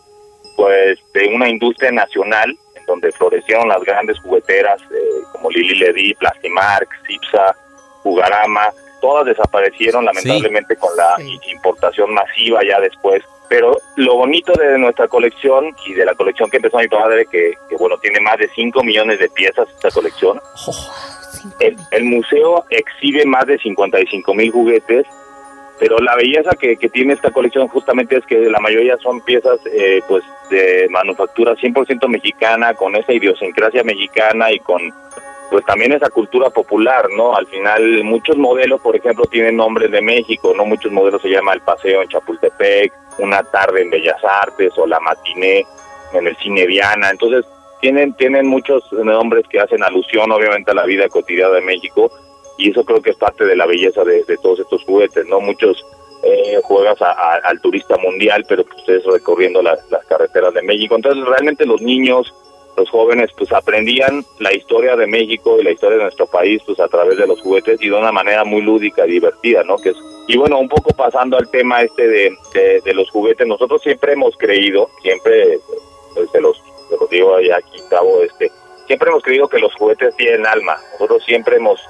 pues 0.57 0.99
de 1.15 1.27
una 1.29 1.49
industria 1.49 1.91
nacional 1.91 2.57
en 2.75 2.87
donde 2.87 3.13
florecieron 3.13 3.69
las 3.69 3.83
grandes 3.83 4.19
jugueteras 4.21 4.81
eh, 4.83 5.23
como 5.33 5.51
Lili 5.51 5.79
Ledy, 5.79 6.15
Plastimark, 6.15 6.89
Cipsa, 7.07 7.57
Jugarama, 8.03 8.71
todas 9.01 9.27
desaparecieron 9.27 10.05
lamentablemente 10.05 10.77
con 10.77 10.95
la 10.97 11.17
importación 11.51 12.13
masiva 12.15 12.61
ya 12.67 12.81
después. 12.81 13.23
Pero 13.49 13.77
lo 13.97 14.17
bonito 14.17 14.53
de 14.53 14.79
nuestra 14.79 15.09
colección 15.09 15.75
y 15.87 15.95
de 15.95 16.05
la 16.05 16.15
colección 16.15 16.49
que 16.51 16.59
empezó 16.59 16.79
mi 16.79 16.87
padre, 16.87 17.27
que, 17.27 17.55
que 17.69 17.77
bueno, 17.77 17.99
tiene 17.99 18.21
más 18.21 18.39
de 18.39 18.49
5 18.55 18.85
millones 18.85 19.19
de 19.19 19.29
piezas 19.29 19.69
esta 19.69 19.91
colección, 19.91 20.41
oh. 20.69 21.20
El, 21.59 22.05
museo 22.05 22.65
exhibe 22.71 23.25
más 23.25 23.47
de 23.47 23.59
55 23.59 24.35
mil 24.35 24.51
juguetes, 24.51 25.07
pero 25.79 25.99
la 25.99 26.15
belleza 26.17 26.51
que, 26.59 26.77
tiene 26.77 27.15
esta 27.15 27.31
colección 27.31 27.69
justamente 27.69 28.17
es 28.19 28.27
que 28.27 28.51
la 28.51 28.61
mayoría 28.61 28.97
son 28.99 29.21
piezas 29.23 29.59
eh, 29.67 30.01
pues 30.09 30.23
de 30.51 30.89
manufactura 30.91 31.55
100% 31.55 32.09
mexicana, 32.09 32.75
con 32.75 32.97
esa 32.97 33.13
idiosincrasia 33.13 33.83
mexicana 33.83 34.53
y 34.53 34.59
con 34.59 34.93
pues 35.51 35.65
también 35.65 35.93
esa 35.93 36.09
cultura 36.11 36.49
popular, 36.51 37.09
¿no? 37.11 37.35
Al 37.35 37.47
final 37.47 38.05
muchos 38.05 38.37
modelos, 38.37 38.81
por 38.81 38.95
ejemplo, 38.95 39.25
tienen 39.25 39.57
nombres 39.57 39.91
de 39.91 40.01
México, 40.01 40.55
¿no? 40.57 40.65
Muchos 40.65 40.93
modelos 40.93 41.21
se 41.21 41.29
llama 41.29 41.53
El 41.53 41.61
Paseo 41.61 42.03
en 42.03 42.09
Chapultepec, 42.09 42.93
Una 43.19 43.43
tarde 43.43 43.83
en 43.83 43.91
Bellas 43.91 44.23
Artes 44.23 44.73
o 44.77 44.87
La 44.87 45.01
Matiné 45.01 45.67
en 46.13 46.27
el 46.27 46.37
Cine 46.37 46.67
Viana. 46.67 47.11
Entonces, 47.11 47.45
tienen, 47.81 48.15
tienen 48.15 48.47
muchos 48.47 48.83
nombres 48.93 49.45
que 49.49 49.61
hacen 49.61 49.83
alusión 49.83 50.31
obviamente 50.31 50.71
a 50.71 50.75
la 50.75 50.85
vida 50.85 51.09
cotidiana 51.09 51.55
de 51.55 51.61
México 51.63 52.11
y 52.61 52.71
eso 52.71 52.85
creo 52.85 53.01
que 53.01 53.11
es 53.11 53.17
parte 53.17 53.45
de 53.45 53.57
la 53.57 53.67
belleza 53.67 54.05
de, 54.05 54.23
todos 54.43 54.61
estos 54.61 54.85
juguetes, 54.85 55.27
¿no? 55.27 55.41
Muchos 55.41 55.85
eh, 56.23 56.61
juegas 56.63 56.99
al 57.01 57.61
turista 57.61 57.97
mundial, 57.97 58.45
pero 58.47 58.65
pues 58.65 58.77
ustedes 58.79 59.05
recorriendo 59.07 59.63
las 59.63 59.81
carreteras 60.09 60.53
de 60.53 60.63
México. 60.63 60.95
Entonces 60.95 61.25
realmente 61.25 61.65
los 61.65 61.81
niños, 61.81 62.35
los 62.77 62.91
jóvenes, 62.91 63.31
pues 63.37 63.51
aprendían 63.53 64.23
la 64.41 64.53
historia 64.53 64.95
de 64.95 65.07
México 65.07 65.57
y 65.59 65.65
la 65.65 65.71
historia 65.71 65.97
de 65.97 66.05
nuestro 66.05 66.27
país, 66.27 66.63
pues 66.67 66.79
a 66.81 66.89
través 66.89 67.17
de 67.17 67.27
los 67.27 67.41
juguetes 67.41 67.81
y 67.81 67.89
de 67.89 67.97
una 67.97 68.13
manera 68.13 68.45
muy 68.45 68.61
lúdica 68.61 69.07
y 69.07 69.13
divertida, 69.13 69.65
¿no? 69.65 69.77
Que 69.77 69.91
es, 69.91 69.97
y 70.29 70.37
bueno, 70.37 70.59
un 70.59 70.69
poco 70.69 70.91
pasando 70.95 71.39
al 71.39 71.51
tema 71.51 71.81
este 71.81 72.07
de, 72.07 72.37
de, 72.85 72.95
los 72.95 73.11
juguetes, 73.11 73.47
nosotros 73.47 73.83
siempre 73.83 74.13
hemos 74.13 74.37
creído, 74.37 74.91
siempre 75.03 75.59
pues, 76.15 76.31
de 76.31 76.41
los 76.41 76.63
lo 76.99 77.07
digo 77.07 77.35
aquí, 77.35 77.81
Cabo, 77.89 78.23
este, 78.23 78.51
siempre 78.87 79.11
hemos 79.11 79.23
creído 79.23 79.49
que 79.49 79.59
los 79.59 79.73
juguetes 79.75 80.17
tienen 80.17 80.47
alma. 80.47 80.77
Nosotros 80.95 81.23
siempre 81.25 81.57
hemos 81.57 81.81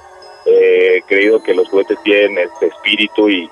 eh, 0.45 1.01
creído 1.07 1.41
que 1.41 1.55
los 1.55 1.67
juguetes 1.69 1.97
tienen 2.03 2.37
este 2.37 2.67
espíritu 2.67 3.29
y, 3.29 3.49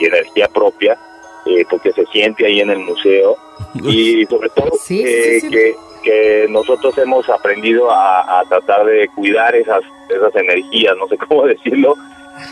energía 0.00 0.48
propia, 0.48 0.98
eh, 1.46 1.64
porque 1.70 1.92
se 1.92 2.04
siente 2.06 2.46
ahí 2.46 2.60
en 2.60 2.70
el 2.70 2.78
museo. 2.78 3.36
y 3.74 4.24
sobre 4.26 4.48
todo 4.50 4.70
eh, 4.90 5.40
que, 5.50 5.74
que, 6.02 6.46
nosotros 6.48 6.96
hemos 6.98 7.28
aprendido 7.28 7.90
a, 7.90 8.44
tratar 8.48 8.84
de 8.84 9.08
cuidar 9.14 9.54
esas, 9.54 9.82
esas 10.08 10.34
energías, 10.36 10.96
no 10.96 11.08
sé 11.08 11.16
cómo 11.28 11.46
decirlo. 11.46 11.96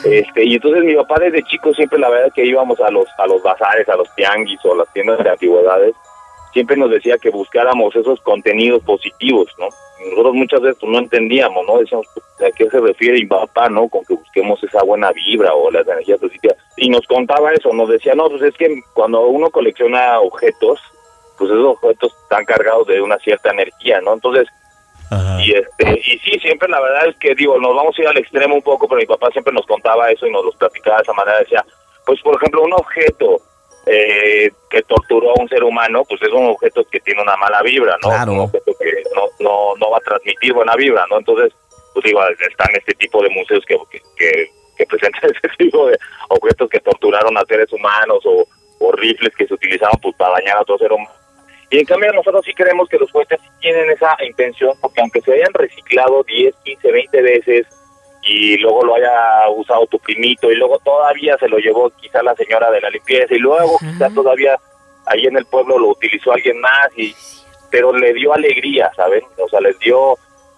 Este, 0.04 0.44
y 0.44 0.54
entonces 0.54 0.84
mi 0.84 0.94
papá 0.94 1.18
desde 1.20 1.42
chico 1.44 1.72
siempre 1.74 1.98
la 1.98 2.10
verdad 2.10 2.32
que 2.34 2.44
íbamos 2.44 2.78
a 2.80 2.90
los 2.90 3.06
a 3.18 3.26
los 3.26 3.42
bazares, 3.42 3.88
a 3.88 3.96
los 3.96 4.14
tianguis 4.14 4.60
o 4.64 4.74
a 4.74 4.76
las 4.76 4.92
tiendas 4.92 5.18
de 5.24 5.30
antigüedades 5.30 5.94
siempre 6.52 6.76
nos 6.76 6.90
decía 6.90 7.18
que 7.18 7.30
buscáramos 7.30 7.94
esos 7.94 8.20
contenidos 8.20 8.82
positivos, 8.82 9.48
¿no? 9.58 9.68
Nosotros 10.10 10.34
muchas 10.34 10.60
veces 10.62 10.82
no 10.82 10.98
entendíamos, 10.98 11.66
¿no? 11.66 11.78
Decíamos, 11.78 12.06
¿a 12.40 12.50
qué 12.56 12.68
se 12.70 12.80
refiere 12.80 13.18
mi 13.18 13.26
papá, 13.26 13.68
no? 13.68 13.88
Con 13.88 14.04
que 14.04 14.14
busquemos 14.14 14.62
esa 14.64 14.82
buena 14.82 15.12
vibra 15.12 15.54
o 15.54 15.70
las 15.70 15.86
energías 15.86 16.18
positivas. 16.18 16.56
Y 16.76 16.88
nos 16.88 17.06
contaba 17.06 17.52
eso, 17.52 17.72
nos 17.72 17.88
decía, 17.88 18.14
no, 18.14 18.28
pues 18.28 18.42
es 18.42 18.56
que 18.56 18.82
cuando 18.94 19.20
uno 19.26 19.50
colecciona 19.50 20.20
objetos, 20.20 20.80
pues 21.36 21.50
esos 21.50 21.66
objetos 21.66 22.14
están 22.22 22.44
cargados 22.44 22.86
de 22.86 23.00
una 23.00 23.18
cierta 23.18 23.50
energía, 23.50 24.00
¿no? 24.00 24.14
Entonces, 24.14 24.48
y 25.40 25.52
este 25.52 26.00
y 26.06 26.18
sí, 26.18 26.38
siempre 26.38 26.68
la 26.68 26.80
verdad 26.80 27.08
es 27.08 27.16
que, 27.16 27.34
digo, 27.34 27.58
nos 27.58 27.74
vamos 27.74 27.98
a 27.98 28.02
ir 28.02 28.08
al 28.08 28.18
extremo 28.18 28.54
un 28.54 28.62
poco, 28.62 28.86
pero 28.86 29.00
mi 29.00 29.06
papá 29.06 29.28
siempre 29.32 29.52
nos 29.52 29.66
contaba 29.66 30.10
eso 30.10 30.26
y 30.26 30.30
nos 30.30 30.44
lo 30.44 30.52
platicaba 30.52 30.98
de 30.98 31.02
esa 31.02 31.12
manera, 31.12 31.38
decía, 31.40 31.64
pues 32.06 32.20
por 32.22 32.36
ejemplo, 32.36 32.62
un 32.62 32.72
objeto 32.72 33.40
eh, 33.86 34.50
que 34.68 34.82
torturó 34.82 35.30
a 35.30 35.40
un 35.40 35.48
ser 35.48 35.64
humano, 35.64 36.04
pues 36.08 36.20
es 36.22 36.28
un 36.28 36.50
objeto 36.50 36.84
que 36.84 37.00
tiene 37.00 37.22
una 37.22 37.36
mala 37.36 37.62
vibra, 37.62 37.96
¿no? 38.02 38.32
Un 38.32 38.40
objeto 38.40 38.72
que 38.78 39.02
no, 39.14 39.26
no, 39.40 39.76
no 39.76 39.90
va 39.90 39.98
a 39.98 40.00
transmitir 40.00 40.52
buena 40.52 40.76
vibra, 40.76 41.04
¿no? 41.10 41.18
Entonces, 41.18 41.52
pues 41.92 42.04
digo, 42.04 42.22
están 42.28 42.68
este 42.74 42.94
tipo 42.94 43.22
de 43.22 43.30
museos 43.30 43.64
que, 43.66 43.76
que, 44.16 44.50
que, 44.76 44.86
presentan 44.86 45.30
ese 45.30 45.56
tipo 45.58 45.86
de 45.86 45.98
objetos 46.28 46.68
que 46.68 46.80
torturaron 46.80 47.36
a 47.36 47.44
seres 47.46 47.72
humanos 47.72 48.22
o, 48.24 48.46
rifles 48.92 49.34
que 49.36 49.46
se 49.46 49.54
utilizaban 49.54 49.98
pues, 50.02 50.16
para 50.16 50.34
dañar 50.34 50.56
a 50.56 50.62
otro 50.62 50.78
ser 50.78 50.90
humano. 50.90 51.10
Y 51.70 51.78
en 51.78 51.84
cambio 51.84 52.12
nosotros 52.12 52.44
sí 52.44 52.52
creemos 52.54 52.88
que 52.88 52.98
los 52.98 53.10
juguetes 53.12 53.38
tienen 53.60 53.88
esa 53.90 54.16
intención, 54.26 54.72
porque 54.80 55.00
aunque 55.00 55.20
se 55.20 55.34
hayan 55.34 55.52
reciclado 55.52 56.24
10, 56.24 56.54
15, 56.64 56.90
20 56.90 57.22
veces, 57.22 57.66
y 58.30 58.56
luego 58.58 58.84
lo 58.84 58.94
haya 58.94 59.48
usado 59.50 59.86
tu 59.88 59.98
primito 59.98 60.52
y 60.52 60.54
luego 60.54 60.78
todavía 60.78 61.36
se 61.38 61.48
lo 61.48 61.58
llevó 61.58 61.90
quizá 61.90 62.22
la 62.22 62.36
señora 62.36 62.70
de 62.70 62.80
la 62.80 62.88
limpieza 62.88 63.34
y 63.34 63.38
luego 63.38 63.76
quizá 63.80 64.08
todavía 64.14 64.56
ahí 65.06 65.26
en 65.26 65.36
el 65.36 65.44
pueblo 65.46 65.76
lo 65.76 65.88
utilizó 65.88 66.32
alguien 66.32 66.60
más 66.60 66.96
y 66.96 67.12
pero 67.72 67.92
le 67.92 68.12
dio 68.14 68.32
alegría, 68.32 68.90
¿saben? 68.94 69.22
O 69.38 69.48
sea, 69.48 69.60
les 69.60 69.78
dio 69.80 70.14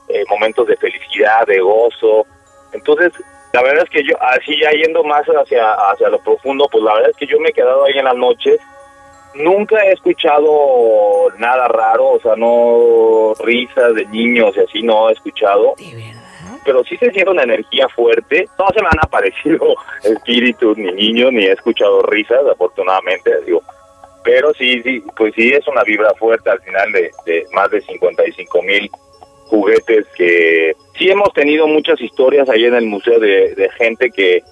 eh, 0.08 0.24
momentos 0.28 0.66
de 0.66 0.76
felicidad, 0.76 1.46
de 1.46 1.60
gozo. 1.60 2.26
Entonces, 2.72 3.12
la 3.52 3.62
verdad 3.62 3.84
es 3.84 3.90
que 3.90 4.02
yo, 4.02 4.16
así 4.22 4.58
ya 4.58 4.70
yendo 4.70 5.04
más 5.04 5.24
hacia, 5.26 5.72
hacia 5.90 6.08
lo 6.08 6.18
profundo, 6.20 6.66
pues 6.72 6.82
la 6.84 6.94
verdad 6.94 7.10
es 7.10 7.16
que 7.16 7.26
yo 7.26 7.38
me 7.38 7.50
he 7.50 7.52
quedado 7.52 7.84
ahí 7.84 7.98
en 7.98 8.04
las 8.04 8.16
noches. 8.16 8.60
Nunca 9.34 9.82
he 9.84 9.92
escuchado 9.92 11.30
nada 11.38 11.68
raro, 11.68 12.12
o 12.12 12.20
sea, 12.20 12.34
no 12.36 13.34
risas 13.44 13.94
de 13.94 14.06
niños 14.06 14.54
y 14.56 14.60
así, 14.60 14.82
no 14.82 15.10
he 15.10 15.12
escuchado 15.12 15.74
pero 16.64 16.84
sí 16.84 16.96
se 16.96 17.10
siente 17.10 17.30
una 17.30 17.42
energía 17.42 17.88
fuerte. 17.88 18.46
No 18.58 18.66
se 18.74 18.82
me 18.82 18.88
han 18.88 18.98
aparecido 19.02 19.74
espíritus 20.02 20.76
ni 20.76 20.92
niños, 20.92 21.32
ni 21.32 21.44
he 21.44 21.52
escuchado 21.52 22.02
risas, 22.02 22.40
afortunadamente, 22.50 23.30
digo. 23.44 23.62
Pero 24.24 24.52
sí, 24.54 24.80
sí, 24.82 25.02
pues 25.16 25.34
sí 25.34 25.50
es 25.50 25.66
una 25.66 25.82
vibra 25.82 26.14
fuerte 26.14 26.48
al 26.50 26.60
final 26.60 26.92
de, 26.92 27.10
más 27.52 27.70
de 27.70 27.80
55 27.80 28.62
mil 28.62 28.90
juguetes 29.46 30.06
que 30.16 30.74
sí 30.96 31.10
hemos 31.10 31.32
tenido 31.34 31.66
muchas 31.66 32.00
historias 32.00 32.48
ahí 32.48 32.64
en 32.64 32.74
el 32.74 32.86
museo 32.86 33.18
de, 33.18 33.54
de 33.54 33.68
gente 33.70 34.10
que, 34.10 34.42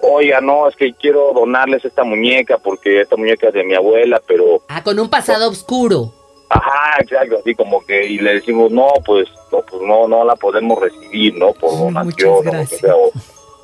oiga, 0.00 0.40
no, 0.40 0.66
es 0.66 0.74
que 0.76 0.94
quiero 0.94 1.32
donarles 1.34 1.84
esta 1.84 2.04
muñeca 2.04 2.58
porque 2.58 3.02
esta 3.02 3.16
muñeca 3.16 3.48
es 3.48 3.54
de 3.54 3.64
mi 3.64 3.74
abuela, 3.74 4.20
pero... 4.26 4.62
Ah, 4.68 4.82
con 4.82 4.98
un 4.98 5.10
pasado 5.10 5.50
oscuro. 5.50 6.12
Ajá, 6.54 6.98
exacto, 7.00 7.38
así 7.38 7.54
como 7.54 7.84
que, 7.86 8.04
y 8.06 8.18
le 8.18 8.34
decimos, 8.34 8.70
no, 8.70 8.88
pues, 9.06 9.26
no, 9.50 9.62
pues 9.62 9.82
no, 9.82 10.06
no 10.06 10.22
la 10.22 10.36
podemos 10.36 10.78
recibir, 10.78 11.34
¿no? 11.34 11.54
Por 11.54 11.70
donación, 11.78 12.44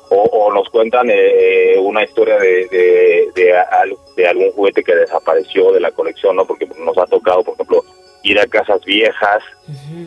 o, 0.09 0.23
o, 0.23 0.51
nos 0.51 0.67
cuentan 0.69 1.07
eh, 1.11 1.75
una 1.79 2.03
historia 2.03 2.39
de, 2.39 2.67
de, 3.35 3.53
de, 4.15 4.27
algún 4.27 4.51
juguete 4.53 4.83
que 4.83 4.95
desapareció 4.95 5.71
de 5.71 5.81
la 5.81 5.91
colección, 5.91 6.35
¿no? 6.35 6.45
Porque 6.45 6.67
nos 6.83 6.97
ha 6.97 7.05
tocado, 7.05 7.43
por 7.43 7.53
ejemplo, 7.53 7.83
ir 8.23 8.39
a 8.39 8.47
casas 8.47 8.83
viejas 8.85 9.43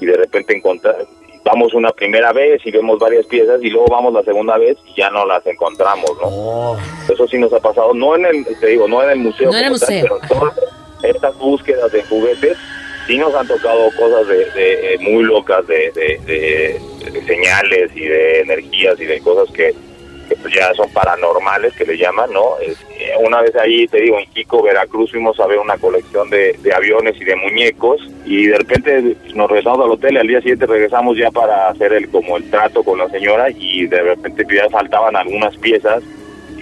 y 0.00 0.04
de 0.04 0.16
repente 0.16 0.56
encontrar, 0.56 1.06
vamos 1.44 1.72
una 1.74 1.92
primera 1.92 2.32
vez 2.32 2.60
y 2.64 2.72
vemos 2.72 2.98
varias 2.98 3.26
piezas 3.26 3.62
y 3.62 3.70
luego 3.70 3.86
vamos 3.88 4.12
la 4.12 4.24
segunda 4.24 4.58
vez 4.58 4.76
y 4.86 4.96
ya 4.96 5.10
no 5.10 5.24
las 5.24 5.46
encontramos, 5.46 6.10
¿no? 6.20 6.26
Oh. 6.26 6.76
Eso 7.08 7.28
sí 7.28 7.38
nos 7.38 7.52
ha 7.52 7.60
pasado, 7.60 7.94
no 7.94 8.16
en 8.16 8.26
el, 8.26 8.44
te 8.58 8.66
digo, 8.66 8.88
no 8.88 9.04
en 9.04 9.10
el 9.10 9.18
museo, 9.18 9.52
no 9.52 9.58
en 9.58 9.64
el 9.66 9.70
museo. 9.70 10.18
pero 10.28 10.52
estas 11.02 11.36
búsquedas 11.38 11.90
de 11.92 12.02
juguetes 12.04 12.56
sí 13.06 13.18
nos 13.18 13.34
han 13.34 13.46
tocado 13.46 13.90
cosas 13.98 14.26
de, 14.28 14.98
muy 15.00 15.24
locas 15.24 15.66
de, 15.66 16.80
señales 17.26 17.90
y 17.94 18.06
de 18.06 18.40
energías 18.40 18.98
y 19.00 19.04
de 19.06 19.20
cosas 19.20 19.52
que, 19.54 19.74
pues 20.40 20.54
ya 20.54 20.72
son 20.74 20.90
paranormales 20.92 21.74
que 21.74 21.84
le 21.84 21.98
llaman, 21.98 22.32
¿no? 22.32 22.56
Eh, 22.62 22.74
una 23.20 23.42
vez 23.42 23.54
ahí, 23.56 23.86
te 23.86 24.00
digo, 24.00 24.18
en 24.18 24.32
Chico, 24.32 24.62
Veracruz, 24.62 25.10
fuimos 25.10 25.38
a 25.40 25.46
ver 25.46 25.58
una 25.58 25.76
colección 25.76 26.30
de, 26.30 26.56
aviones 26.74 27.20
y 27.20 27.24
de 27.24 27.36
muñecos 27.36 28.00
y 28.24 28.46
de 28.46 28.56
repente 28.56 29.16
nos 29.34 29.48
regresamos 29.48 29.84
al 29.84 29.92
hotel 29.92 30.14
y 30.14 30.18
al 30.18 30.26
día 30.26 30.40
siguiente 30.40 30.66
regresamos 30.66 31.18
ya 31.18 31.30
para 31.30 31.68
hacer 31.68 31.92
el 31.92 32.08
como 32.08 32.38
el 32.38 32.48
trato 32.50 32.82
con 32.82 32.98
la 32.98 33.10
señora 33.10 33.50
y 33.50 33.86
de 33.86 34.00
repente 34.00 34.46
ya 34.50 34.70
faltaban 34.70 35.16
algunas 35.16 35.54
piezas 35.58 36.02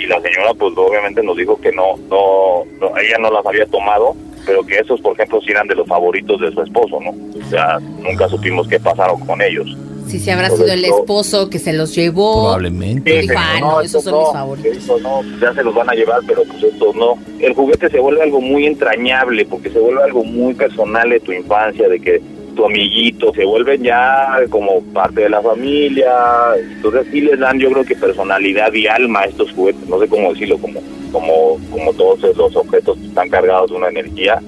y 0.01 0.07
la 0.07 0.21
señora 0.21 0.55
pues 0.55 0.73
obviamente 0.77 1.23
nos 1.23 1.37
dijo 1.37 1.61
que 1.61 1.73
no, 1.73 1.97
no, 2.09 2.65
no, 2.81 2.97
ella 2.99 3.19
no 3.19 3.31
las 3.31 3.45
había 3.45 3.67
tomado, 3.67 4.17
pero 4.47 4.65
que 4.65 4.79
esos 4.79 5.01
por 5.01 5.15
ejemplo 5.15 5.41
sí 5.41 5.51
eran 5.51 5.69
de 5.69 5.75
los 5.75 5.87
favoritos 5.87 6.41
de 6.41 6.51
su 6.53 6.63
esposo, 6.63 6.99
¿no? 7.01 7.11
O 7.11 7.51
sea, 7.51 7.79
nunca 7.79 8.29
supimos 8.29 8.67
qué 8.69 8.81
pasaron 8.81 9.21
con 9.21 9.41
ellos. 9.43 9.77
Si 10.11 10.19
se 10.19 10.33
habrá 10.33 10.51
sido 10.51 10.73
el 10.73 10.85
esposo 10.85 11.49
que 11.49 11.61
se 11.61 11.73
los 11.73 11.95
llevó. 11.95 12.43
Probablemente. 12.43 13.21
Dijo, 13.21 13.35
ah, 13.37 13.61
no, 13.61 13.81
esos 13.81 14.03
son 14.03 14.19
mis 14.19 14.33
favoritos. 14.33 14.77
Eso 14.77 14.99
no, 14.99 15.23
ya 15.41 15.55
se 15.55 15.63
los 15.63 15.73
van 15.73 15.89
a 15.89 15.93
llevar, 15.93 16.19
pero 16.27 16.43
pues 16.43 16.65
estos 16.65 16.97
no. 16.97 17.15
El 17.39 17.55
juguete 17.55 17.89
se 17.89 18.01
vuelve 18.01 18.23
algo 18.23 18.41
muy 18.41 18.67
entrañable, 18.67 19.45
porque 19.45 19.71
se 19.71 19.79
vuelve 19.79 20.03
algo 20.03 20.25
muy 20.25 20.55
personal 20.55 21.09
de 21.11 21.21
tu 21.21 21.31
infancia, 21.31 21.89
de 21.89 22.01
que 22.01 22.21
tu 22.61 22.67
amiguito, 22.67 23.33
se 23.35 23.43
vuelven 23.43 23.83
ya 23.83 24.39
como 24.51 24.83
parte 24.93 25.23
de 25.23 25.31
la 25.31 25.41
familia, 25.41 26.13
entonces 26.59 27.07
sí 27.11 27.23
les 27.23 27.39
dan 27.39 27.59
yo 27.59 27.71
creo 27.71 27.85
que 27.85 27.97
personalidad 27.97 28.71
y 28.75 28.87
alma 28.87 29.21
a 29.21 29.25
estos 29.25 29.51
juguetes, 29.53 29.89
no 29.89 29.99
sé 29.99 30.07
cómo 30.09 30.31
decirlo, 30.35 30.59
como, 30.59 30.81
como, 31.11 31.59
como 31.71 31.95
todos 31.95 32.23
esos 32.23 32.55
objetos 32.55 32.99
están 32.99 33.31
cargados 33.31 33.71
de 33.71 33.77
una 33.77 33.89
energía, 33.89 34.43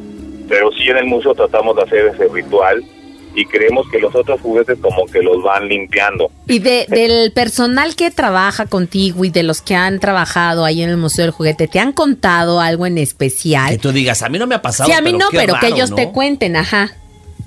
pero 0.47 0.71
sí 0.73 0.91
en 0.91 0.99
el 0.99 1.07
museo 1.07 1.35
tratamos 1.35 1.75
de 1.77 1.83
hacer 1.85 2.07
ese 2.09 2.29
ritual 2.29 2.85
y 3.35 3.47
creemos 3.47 3.87
que 3.91 3.99
los 3.99 4.15
otros 4.15 4.43
juguetes 4.43 4.79
como 4.79 5.07
que 5.07 5.23
los 5.23 5.43
van 5.43 5.67
limpiando. 5.67 6.31
Y 6.47 6.59
de, 6.59 6.85
del 6.91 7.33
personal 7.33 7.97
que 7.97 8.11
trabaja 8.11 8.67
contigo 8.67 9.25
y 9.25 9.31
de 9.31 9.43
los 9.43 9.63
que 9.63 9.75
han 9.75 10.01
trabajado 10.01 10.67
ahí 10.67 10.83
en 10.83 10.91
el 10.91 10.99
Museo 10.99 11.25
del 11.25 11.31
Juguete, 11.31 11.67
¿te 11.67 11.81
han 11.81 11.93
contado 11.93 12.61
algo 12.61 12.85
en 12.85 12.99
especial? 12.99 13.71
Que 13.71 13.79
tú 13.79 13.91
digas, 13.91 14.23
a 14.23 14.29
mí 14.29 14.39
no 14.39 14.47
me 14.47 14.55
ha 14.55 14.61
pasado. 14.61 14.87
Sí, 14.87 14.93
a 14.93 15.01
mí 15.01 15.13
pero 15.13 15.19
no, 15.19 15.29
pero 15.31 15.55
que 15.55 15.61
raro, 15.61 15.75
ellos 15.75 15.91
¿no? 15.91 15.97
te 15.97 16.11
cuenten, 16.11 16.57
ajá. 16.57 16.91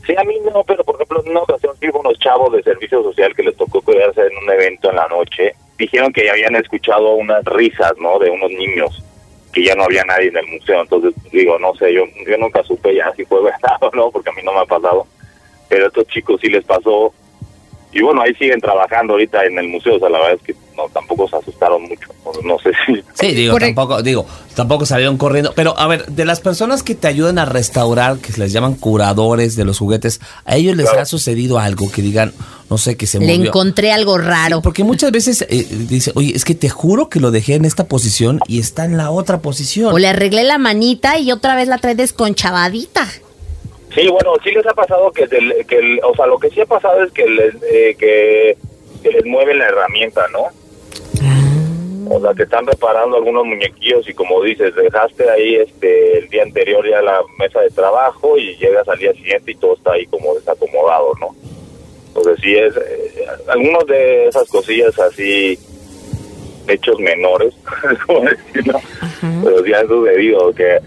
Sí, 0.05 0.13
a 0.15 0.23
mí 0.23 0.39
no, 0.53 0.63
pero 0.63 0.83
por 0.83 0.95
ejemplo, 0.95 1.21
en 1.23 1.31
una 1.31 1.41
ocasión 1.41 1.75
sí 1.79 1.89
hubo 1.89 1.99
unos 1.99 2.19
chavos 2.19 2.53
de 2.53 2.61
servicio 2.61 3.01
social 3.01 3.35
que 3.35 3.43
les 3.43 3.55
tocó 3.55 3.81
cuidarse 3.81 4.21
en 4.21 4.37
un 4.37 4.49
evento 4.51 4.89
en 4.89 4.97
la 4.97 5.07
noche. 5.07 5.55
Dijeron 5.77 6.13
que 6.13 6.29
habían 6.29 6.55
escuchado 6.55 7.15
unas 7.15 7.43
risas, 7.45 7.93
¿no? 7.97 8.19
De 8.19 8.29
unos 8.29 8.51
niños, 8.51 9.03
que 9.51 9.63
ya 9.63 9.73
no 9.73 9.83
había 9.83 10.03
nadie 10.03 10.27
en 10.27 10.37
el 10.37 10.47
museo. 10.47 10.81
Entonces, 10.81 11.13
digo, 11.31 11.57
no 11.57 11.73
sé, 11.75 11.91
yo, 11.91 12.03
yo 12.27 12.37
nunca 12.37 12.63
supe 12.63 12.93
ya 12.93 13.11
si 13.15 13.25
fue 13.25 13.41
verdad 13.43 13.77
o 13.81 13.89
no, 13.95 14.11
porque 14.11 14.29
a 14.29 14.33
mí 14.33 14.41
no 14.43 14.53
me 14.53 14.59
ha 14.59 14.65
pasado. 14.65 15.07
Pero 15.69 15.85
a 15.85 15.87
estos 15.87 16.07
chicos 16.07 16.39
sí 16.39 16.49
les 16.49 16.63
pasó. 16.63 17.11
Y 17.97 18.01
bueno, 18.03 18.21
ahí 18.21 18.33
siguen 18.35 18.59
trabajando 18.59 19.13
ahorita 19.13 19.45
en 19.45 19.57
el 19.57 19.69
museo. 19.69 19.95
O 19.95 19.99
sea, 19.99 20.09
la 20.09 20.19
verdad 20.19 20.35
es 20.35 20.41
que 20.45 20.53
no, 20.75 20.83
tampoco 20.93 21.29
se 21.29 21.37
asustaron 21.37 21.83
mucho. 21.83 22.09
No 22.43 22.59
sé 22.59 22.71
si... 22.85 23.01
Sí, 23.13 23.33
digo, 23.33 23.53
Por- 23.53 23.61
tampoco, 23.61 24.03
digo, 24.03 24.25
tampoco 24.53 24.85
salieron 24.85 25.17
corriendo. 25.17 25.53
Pero, 25.55 25.79
a 25.79 25.87
ver, 25.87 26.05
de 26.07 26.25
las 26.25 26.41
personas 26.41 26.83
que 26.83 26.93
te 26.93 27.07
ayudan 27.07 27.39
a 27.39 27.45
restaurar, 27.45 28.17
que 28.17 28.33
se 28.33 28.41
les 28.41 28.51
llaman 28.51 28.75
curadores 28.75 29.55
de 29.55 29.63
los 29.63 29.79
juguetes, 29.79 30.19
¿a 30.43 30.57
ellos 30.57 30.75
les 30.75 30.87
Claro. 30.87 31.01
ha 31.03 31.05
sucedido 31.05 31.57
algo 31.57 31.89
que 31.89 32.01
digan, 32.01 32.33
no 32.69 32.77
sé, 32.77 32.97
que 32.97 33.07
se 33.07 33.19
Le 33.19 33.33
encontré 33.33 33.93
algo 33.93 34.17
raro. 34.17 34.57
Sí, 34.57 34.61
porque 34.63 34.83
muchas 34.83 35.11
veces 35.13 35.45
eh, 35.49 35.65
dice, 35.87 36.11
oye, 36.15 36.35
es 36.35 36.43
que 36.43 36.53
te 36.55 36.67
juro 36.67 37.07
que 37.07 37.21
lo 37.21 37.31
dejé 37.31 37.55
en 37.55 37.63
esta 37.63 37.85
posición 37.85 38.41
y 38.49 38.59
está 38.59 38.83
en 38.83 38.97
la 38.97 39.09
otra 39.11 39.39
posición. 39.39 39.93
O 39.93 39.97
le 39.97 40.09
arreglé 40.09 40.43
la 40.43 40.57
manita 40.57 41.17
y 41.17 41.31
otra 41.31 41.55
vez 41.55 41.69
la 41.69 41.77
trae 41.77 41.95
desconchavadita. 41.95 43.07
Sí, 43.95 44.07
bueno, 44.09 44.33
sí 44.43 44.51
les 44.51 44.65
ha 44.67 44.73
pasado 44.73 45.11
que, 45.11 45.25
del- 45.27 45.65
que 45.67 45.77
el- 45.77 45.99
o 46.03 46.13
sea, 46.15 46.27
lo 46.27 46.37
que 46.37 46.49
sí 46.49 46.59
ha 46.61 46.65
pasado 46.65 47.01
es 47.03 47.11
que 47.13 47.25
les, 47.27 47.55
eh, 47.63 47.95
que, 47.97 48.57
que 49.01 49.09
les 49.11 49.25
mueven 49.25 49.57
la 49.57 49.67
herramienta, 49.69 50.27
¿no? 50.33 50.47
O 52.07 52.21
sea, 52.21 52.33
que 52.35 52.43
están 52.43 52.67
reparando 52.67 53.17
algunos 53.17 53.45
muñequillos 53.45 54.07
y 54.07 54.13
como 54.13 54.43
dices, 54.43 54.75
dejaste 54.75 55.27
ahí 55.27 55.55
este 55.55 56.19
el 56.19 56.29
día 56.29 56.43
anterior 56.43 56.87
ya 56.87 57.01
la 57.01 57.21
mesa 57.39 57.61
de 57.61 57.71
trabajo 57.71 58.37
y 58.37 58.55
llegas 58.57 58.87
al 58.87 58.99
día 58.99 59.11
siguiente 59.13 59.51
y 59.51 59.55
todo 59.55 59.73
está 59.75 59.93
ahí 59.93 60.05
como 60.05 60.35
desacomodado, 60.35 61.13
¿no? 61.19 61.35
Entonces 62.09 62.37
sí 62.43 62.55
es, 62.55 62.75
eh, 62.77 63.25
algunos 63.47 63.87
de 63.87 64.27
esas 64.27 64.47
cosillas 64.49 64.97
así, 64.99 65.57
hechos 66.67 66.99
menores, 66.99 67.53
¿cómo 68.05 68.21
decirlo? 68.21 68.79
Pero 69.43 69.63
sí 69.63 69.73
han 69.73 69.87
sucedido, 69.87 70.53
que, 70.53 70.79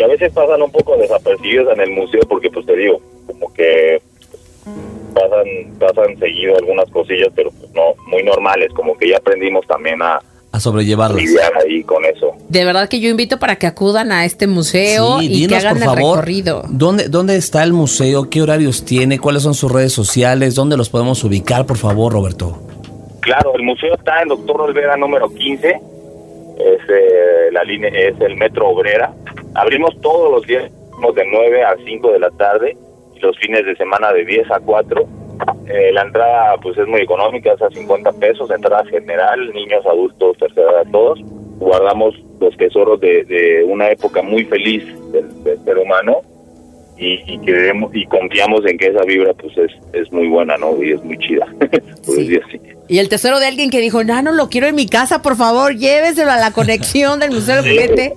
que 0.00 0.04
a 0.04 0.08
veces 0.08 0.32
pasan 0.32 0.62
un 0.62 0.70
poco 0.72 0.96
desapercibidos 0.96 1.74
en 1.74 1.80
el 1.82 1.90
museo 1.90 2.22
porque 2.26 2.48
pues 2.50 2.64
te 2.64 2.74
digo, 2.74 3.02
como 3.26 3.52
que 3.52 4.00
pasan 5.12 5.46
pasan 5.78 6.18
seguido 6.18 6.56
algunas 6.56 6.88
cosillas, 6.90 7.28
pero 7.36 7.50
pues 7.50 7.70
no, 7.74 7.82
muy 8.06 8.22
normales, 8.22 8.72
como 8.74 8.96
que 8.96 9.10
ya 9.10 9.18
aprendimos 9.18 9.66
también 9.66 10.00
a 10.00 10.18
A 10.52 10.58
sobrellevarlas. 10.58 11.22
lidiar 11.22 11.52
ahí 11.58 11.82
con 11.84 12.02
eso. 12.06 12.32
De 12.48 12.64
verdad 12.64 12.88
que 12.88 12.98
yo 12.98 13.10
invito 13.10 13.38
para 13.38 13.56
que 13.56 13.66
acudan 13.66 14.10
a 14.10 14.24
este 14.24 14.46
museo 14.46 15.18
Sí, 15.20 15.44
y 15.44 15.46
que 15.46 15.56
hagan 15.56 15.74
por 15.74 15.82
el 15.82 15.84
favor, 15.84 16.16
recorrido. 16.16 16.62
¿dónde, 16.70 17.08
¿dónde 17.10 17.36
está 17.36 17.62
el 17.62 17.74
museo? 17.74 18.30
¿Qué 18.30 18.40
horarios 18.40 18.86
tiene? 18.86 19.18
¿Cuáles 19.18 19.42
son 19.42 19.52
sus 19.52 19.70
redes 19.70 19.92
sociales? 19.92 20.54
¿Dónde 20.54 20.78
los 20.78 20.88
podemos 20.88 21.22
ubicar, 21.24 21.66
por 21.66 21.76
favor, 21.76 22.14
Roberto? 22.14 22.58
Claro, 23.20 23.52
el 23.54 23.64
museo 23.64 23.94
está 23.96 24.22
en 24.22 24.28
Doctor 24.28 24.62
Olvera 24.62 24.96
número 24.96 25.28
15, 25.28 25.68
es, 25.68 26.80
eh, 26.88 27.52
la 27.52 27.62
línea, 27.64 27.90
es 27.90 28.18
el 28.22 28.36
Metro 28.36 28.70
Obrera. 28.70 29.12
Abrimos 29.54 29.98
todos 30.00 30.30
los 30.32 30.46
días 30.46 30.64
de 31.14 31.24
9 31.30 31.64
a 31.64 31.76
5 31.84 32.12
de 32.12 32.18
la 32.18 32.30
tarde 32.30 32.76
y 33.14 33.18
los 33.20 33.36
fines 33.38 33.64
de 33.64 33.74
semana 33.76 34.12
de 34.12 34.24
10 34.24 34.50
a 34.50 34.60
4. 34.60 35.04
Eh, 35.66 35.90
la 35.92 36.02
entrada 36.02 36.56
pues 36.62 36.76
es 36.76 36.86
muy 36.86 37.00
económica, 37.00 37.52
es 37.52 37.62
a 37.62 37.70
50 37.70 38.12
pesos, 38.14 38.50
entrada 38.50 38.84
general, 38.86 39.52
niños, 39.54 39.84
adultos, 39.86 40.36
tercera 40.38 40.70
edad, 40.70 40.86
todos. 40.92 41.18
Guardamos 41.58 42.14
los 42.40 42.56
tesoros 42.56 43.00
de, 43.00 43.24
de 43.24 43.64
una 43.64 43.90
época 43.90 44.22
muy 44.22 44.44
feliz 44.44 44.84
del, 45.12 45.42
del 45.44 45.58
ser 45.64 45.78
humano 45.78 46.20
y, 46.96 47.20
y 47.26 47.38
queremos 47.40 47.90
y 47.94 48.04
confiamos 48.06 48.64
en 48.66 48.76
que 48.78 48.88
esa 48.88 49.02
vibra 49.04 49.32
pues 49.34 49.56
es, 49.56 49.72
es 49.94 50.12
muy 50.12 50.28
buena, 50.28 50.56
¿no? 50.58 50.82
Y 50.82 50.92
es 50.92 51.02
muy 51.02 51.16
chida. 51.18 51.46
por 51.60 52.14
Sí. 52.14 52.28
decir 52.28 52.42
así. 52.46 52.60
Y 52.90 52.98
el 52.98 53.08
tesoro 53.08 53.38
de 53.38 53.46
alguien 53.46 53.70
que 53.70 53.80
dijo, 53.80 54.02
no, 54.02 54.20
no 54.20 54.32
lo 54.32 54.48
quiero 54.48 54.66
en 54.66 54.74
mi 54.74 54.86
casa, 54.86 55.22
por 55.22 55.36
favor, 55.36 55.76
lléveselo 55.76 56.32
a 56.32 56.38
la 56.38 56.50
conexión 56.50 57.20
del 57.20 57.30
Museo 57.30 57.62
del 57.62 57.70
Juguete. 57.70 58.16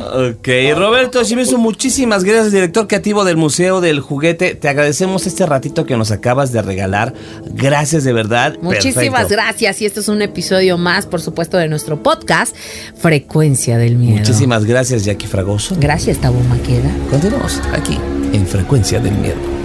Ok, 0.00 0.78
Roberto 0.78 1.24
Chimizo, 1.24 1.58
muchísimas 1.58 2.22
gracias, 2.22 2.52
director 2.52 2.86
creativo 2.86 3.24
del 3.24 3.36
Museo 3.36 3.80
del 3.80 3.98
Juguete. 3.98 4.54
Te 4.54 4.68
agradecemos 4.68 5.26
este 5.26 5.44
ratito 5.44 5.86
que 5.86 5.96
nos 5.96 6.12
acabas 6.12 6.52
de 6.52 6.62
regalar. 6.62 7.14
Gracias 7.46 8.04
de 8.04 8.12
verdad. 8.12 8.56
Muchísimas 8.62 9.22
Perfecto. 9.22 9.28
gracias. 9.34 9.82
Y 9.82 9.86
este 9.86 9.98
es 9.98 10.06
un 10.06 10.22
episodio 10.22 10.78
más, 10.78 11.06
por 11.06 11.20
supuesto, 11.20 11.56
de 11.56 11.66
nuestro 11.66 12.00
podcast, 12.00 12.54
Frecuencia 12.96 13.76
del 13.76 13.96
Miedo. 13.96 14.18
Muchísimas 14.18 14.66
gracias, 14.66 15.04
Jackie 15.04 15.26
Fragoso. 15.26 15.74
Gracias, 15.80 16.18
Tabo 16.18 16.38
Maqueda. 16.42 16.94
Continuamos 17.10 17.60
aquí 17.72 17.98
en 18.32 18.46
Frecuencia 18.46 19.00
del 19.00 19.14
Miedo. 19.14 19.61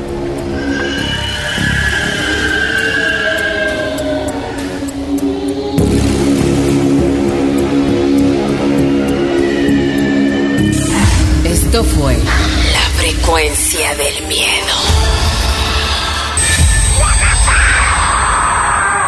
Del 13.57 14.27
Miedo. 14.27 14.75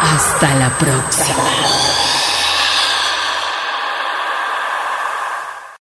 Hasta 0.02 0.54
la 0.56 0.76
próxima. 0.76 1.59